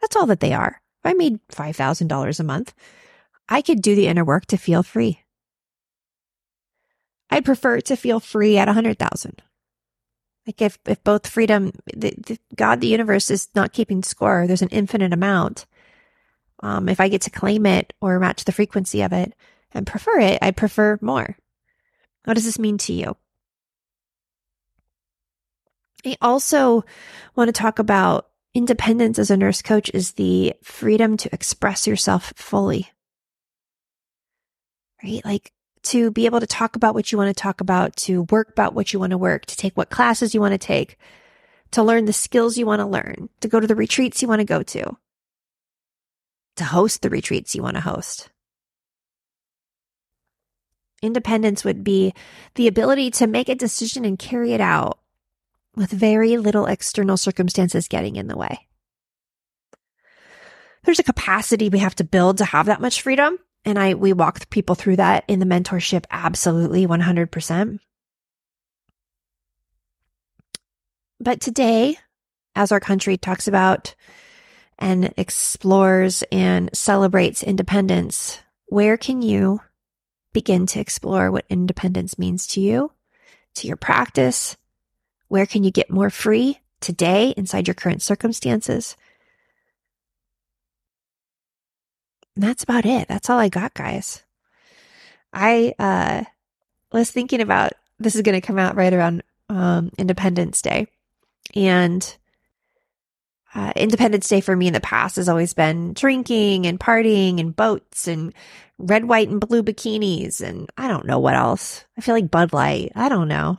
That's 0.00 0.16
all 0.16 0.26
that 0.26 0.40
they 0.40 0.52
are. 0.52 0.80
If 1.04 1.10
I 1.10 1.14
made 1.14 1.40
$5,000 1.48 2.40
a 2.40 2.44
month, 2.44 2.74
I 3.48 3.62
could 3.62 3.82
do 3.82 3.94
the 3.94 4.06
inner 4.06 4.24
work 4.24 4.46
to 4.46 4.56
feel 4.56 4.82
free. 4.82 5.22
I'd 7.30 7.44
prefer 7.44 7.80
to 7.80 7.96
feel 7.96 8.20
free 8.20 8.56
at 8.56 8.68
100,000. 8.68 9.42
Like 10.46 10.62
if, 10.62 10.78
if 10.86 11.04
both 11.04 11.26
freedom, 11.26 11.72
the, 11.94 12.14
the, 12.16 12.38
God, 12.56 12.80
the 12.80 12.88
universe 12.88 13.30
is 13.30 13.48
not 13.54 13.74
keeping 13.74 14.02
score. 14.02 14.46
There's 14.46 14.62
an 14.62 14.68
infinite 14.68 15.12
amount. 15.12 15.66
Um, 16.60 16.88
if 16.88 17.00
I 17.00 17.08
get 17.08 17.22
to 17.22 17.30
claim 17.30 17.66
it 17.66 17.92
or 18.00 18.18
match 18.18 18.44
the 18.44 18.52
frequency 18.52 19.02
of 19.02 19.12
it 19.12 19.34
and 19.72 19.86
prefer 19.86 20.18
it, 20.20 20.38
I 20.40 20.50
prefer 20.50 20.98
more. 21.02 21.36
What 22.24 22.34
does 22.34 22.44
this 22.44 22.58
mean 22.58 22.78
to 22.78 22.92
you? 22.92 23.16
I 26.08 26.16
also 26.22 26.84
want 27.36 27.48
to 27.48 27.52
talk 27.52 27.78
about 27.78 28.28
independence 28.54 29.18
as 29.18 29.30
a 29.30 29.36
nurse 29.36 29.60
coach 29.60 29.90
is 29.92 30.12
the 30.12 30.54
freedom 30.62 31.18
to 31.18 31.34
express 31.34 31.86
yourself 31.86 32.32
fully. 32.34 32.90
Right? 35.02 35.22
Like 35.24 35.52
to 35.84 36.10
be 36.10 36.24
able 36.24 36.40
to 36.40 36.46
talk 36.46 36.76
about 36.76 36.94
what 36.94 37.12
you 37.12 37.18
want 37.18 37.34
to 37.34 37.40
talk 37.40 37.60
about, 37.60 37.94
to 37.96 38.22
work 38.30 38.48
about 38.50 38.74
what 38.74 38.92
you 38.92 38.98
want 38.98 39.10
to 39.10 39.18
work, 39.18 39.44
to 39.46 39.56
take 39.56 39.76
what 39.76 39.90
classes 39.90 40.34
you 40.34 40.40
want 40.40 40.52
to 40.52 40.58
take, 40.58 40.96
to 41.72 41.82
learn 41.82 42.06
the 42.06 42.12
skills 42.12 42.56
you 42.56 42.64
want 42.64 42.80
to 42.80 42.86
learn, 42.86 43.28
to 43.40 43.48
go 43.48 43.60
to 43.60 43.66
the 43.66 43.76
retreats 43.76 44.22
you 44.22 44.28
want 44.28 44.40
to 44.40 44.44
go 44.44 44.62
to, 44.62 44.96
to 46.56 46.64
host 46.64 47.02
the 47.02 47.10
retreats 47.10 47.54
you 47.54 47.62
want 47.62 47.76
to 47.76 47.82
host. 47.82 48.30
Independence 51.02 51.64
would 51.64 51.84
be 51.84 52.14
the 52.54 52.66
ability 52.66 53.10
to 53.12 53.26
make 53.26 53.50
a 53.50 53.54
decision 53.54 54.06
and 54.06 54.18
carry 54.18 54.54
it 54.54 54.60
out 54.60 54.98
with 55.76 55.90
very 55.90 56.36
little 56.36 56.66
external 56.66 57.16
circumstances 57.16 57.88
getting 57.88 58.16
in 58.16 58.26
the 58.26 58.36
way. 58.36 58.66
There's 60.84 60.98
a 60.98 61.04
capacity 61.04 61.68
we 61.68 61.80
have 61.80 61.94
to 61.96 62.04
build 62.04 62.38
to 62.38 62.44
have 62.44 62.66
that 62.66 62.80
much 62.80 63.02
freedom. 63.02 63.38
And 63.64 63.78
I, 63.78 63.94
we 63.94 64.12
walk 64.12 64.48
people 64.50 64.74
through 64.74 64.96
that 64.96 65.24
in 65.28 65.40
the 65.40 65.46
mentorship. 65.46 66.04
Absolutely. 66.10 66.86
100%. 66.86 67.78
But 71.20 71.40
today, 71.40 71.98
as 72.54 72.72
our 72.72 72.80
country 72.80 73.16
talks 73.16 73.48
about 73.48 73.94
and 74.78 75.12
explores 75.16 76.22
and 76.30 76.70
celebrates 76.72 77.42
independence, 77.42 78.38
where 78.66 78.96
can 78.96 79.22
you 79.22 79.60
begin 80.32 80.66
to 80.66 80.80
explore 80.80 81.32
what 81.32 81.46
independence 81.48 82.18
means 82.18 82.46
to 82.48 82.60
you, 82.60 82.92
to 83.56 83.66
your 83.66 83.76
practice? 83.76 84.56
Where 85.28 85.46
can 85.46 85.64
you 85.64 85.70
get 85.70 85.90
more 85.90 86.10
free 86.10 86.58
today 86.80 87.34
inside 87.36 87.68
your 87.68 87.74
current 87.74 88.02
circumstances? 88.02 88.96
And 92.34 92.44
that's 92.44 92.62
about 92.62 92.86
it. 92.86 93.08
That's 93.08 93.28
all 93.28 93.38
I 93.38 93.48
got, 93.48 93.74
guys. 93.74 94.22
I 95.32 95.74
uh, 95.78 96.24
was 96.92 97.10
thinking 97.10 97.40
about 97.40 97.72
this 97.98 98.14
is 98.14 98.22
going 98.22 98.40
to 98.40 98.46
come 98.46 98.58
out 98.58 98.76
right 98.76 98.92
around 98.92 99.22
um, 99.48 99.90
Independence 99.98 100.62
Day. 100.62 100.86
And 101.54 102.16
uh, 103.54 103.72
Independence 103.76 104.28
Day 104.28 104.40
for 104.40 104.54
me 104.54 104.68
in 104.68 104.72
the 104.72 104.80
past 104.80 105.16
has 105.16 105.28
always 105.28 105.52
been 105.52 105.94
drinking 105.94 106.66
and 106.66 106.78
partying 106.78 107.40
and 107.40 107.56
boats 107.56 108.06
and 108.06 108.32
red, 108.78 109.06
white, 109.06 109.28
and 109.28 109.40
blue 109.40 109.62
bikinis. 109.62 110.40
And 110.40 110.70
I 110.76 110.88
don't 110.88 111.06
know 111.06 111.18
what 111.18 111.34
else. 111.34 111.84
I 111.96 112.02
feel 112.02 112.14
like 112.14 112.30
Bud 112.30 112.52
Light. 112.52 112.92
I 112.94 113.08
don't 113.08 113.28
know. 113.28 113.58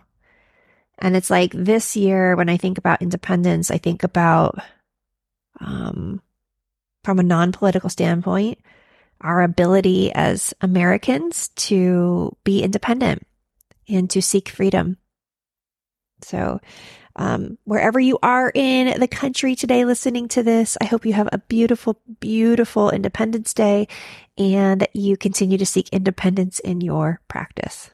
And 1.00 1.16
it's 1.16 1.30
like 1.30 1.52
this 1.54 1.96
year, 1.96 2.36
when 2.36 2.50
I 2.50 2.58
think 2.58 2.78
about 2.78 3.02
independence, 3.02 3.72
I 3.72 3.78
think 3.78 4.04
about, 4.04 4.60
um, 5.60 6.22
from 7.04 7.20
a 7.20 7.24
non 7.24 7.52
political 7.52 7.90
standpoint, 7.90 8.60
our 9.22 9.42
ability 9.42 10.12
as 10.14 10.54
Americans 10.62 11.50
to 11.50 12.36
be 12.44 12.64
independent 12.64 13.26
and 13.88 14.10
to 14.12 14.22
seek 14.22 14.50
freedom. 14.50 14.98
So, 16.22 16.60
um, 17.16 17.58
wherever 17.66 18.00
you 18.00 18.18
are 18.24 18.52
in 18.54 19.00
the 19.00 19.08
country 19.08 19.56
today 19.56 19.84
listening 19.84 20.28
to 20.30 20.44
this, 20.44 20.78
I 20.80 20.86
hope 20.86 21.06
you 21.06 21.14
have 21.14 21.30
a 21.32 21.40
beautiful, 21.40 22.00
beautiful 22.20 22.92
Independence 22.92 23.54
Day 23.54 23.88
and 24.38 24.88
you 24.94 25.18
continue 25.18 25.58
to 25.58 25.66
seek 25.66 25.90
independence 25.90 26.60
in 26.60 26.82
your 26.82 27.20
practice. 27.28 27.92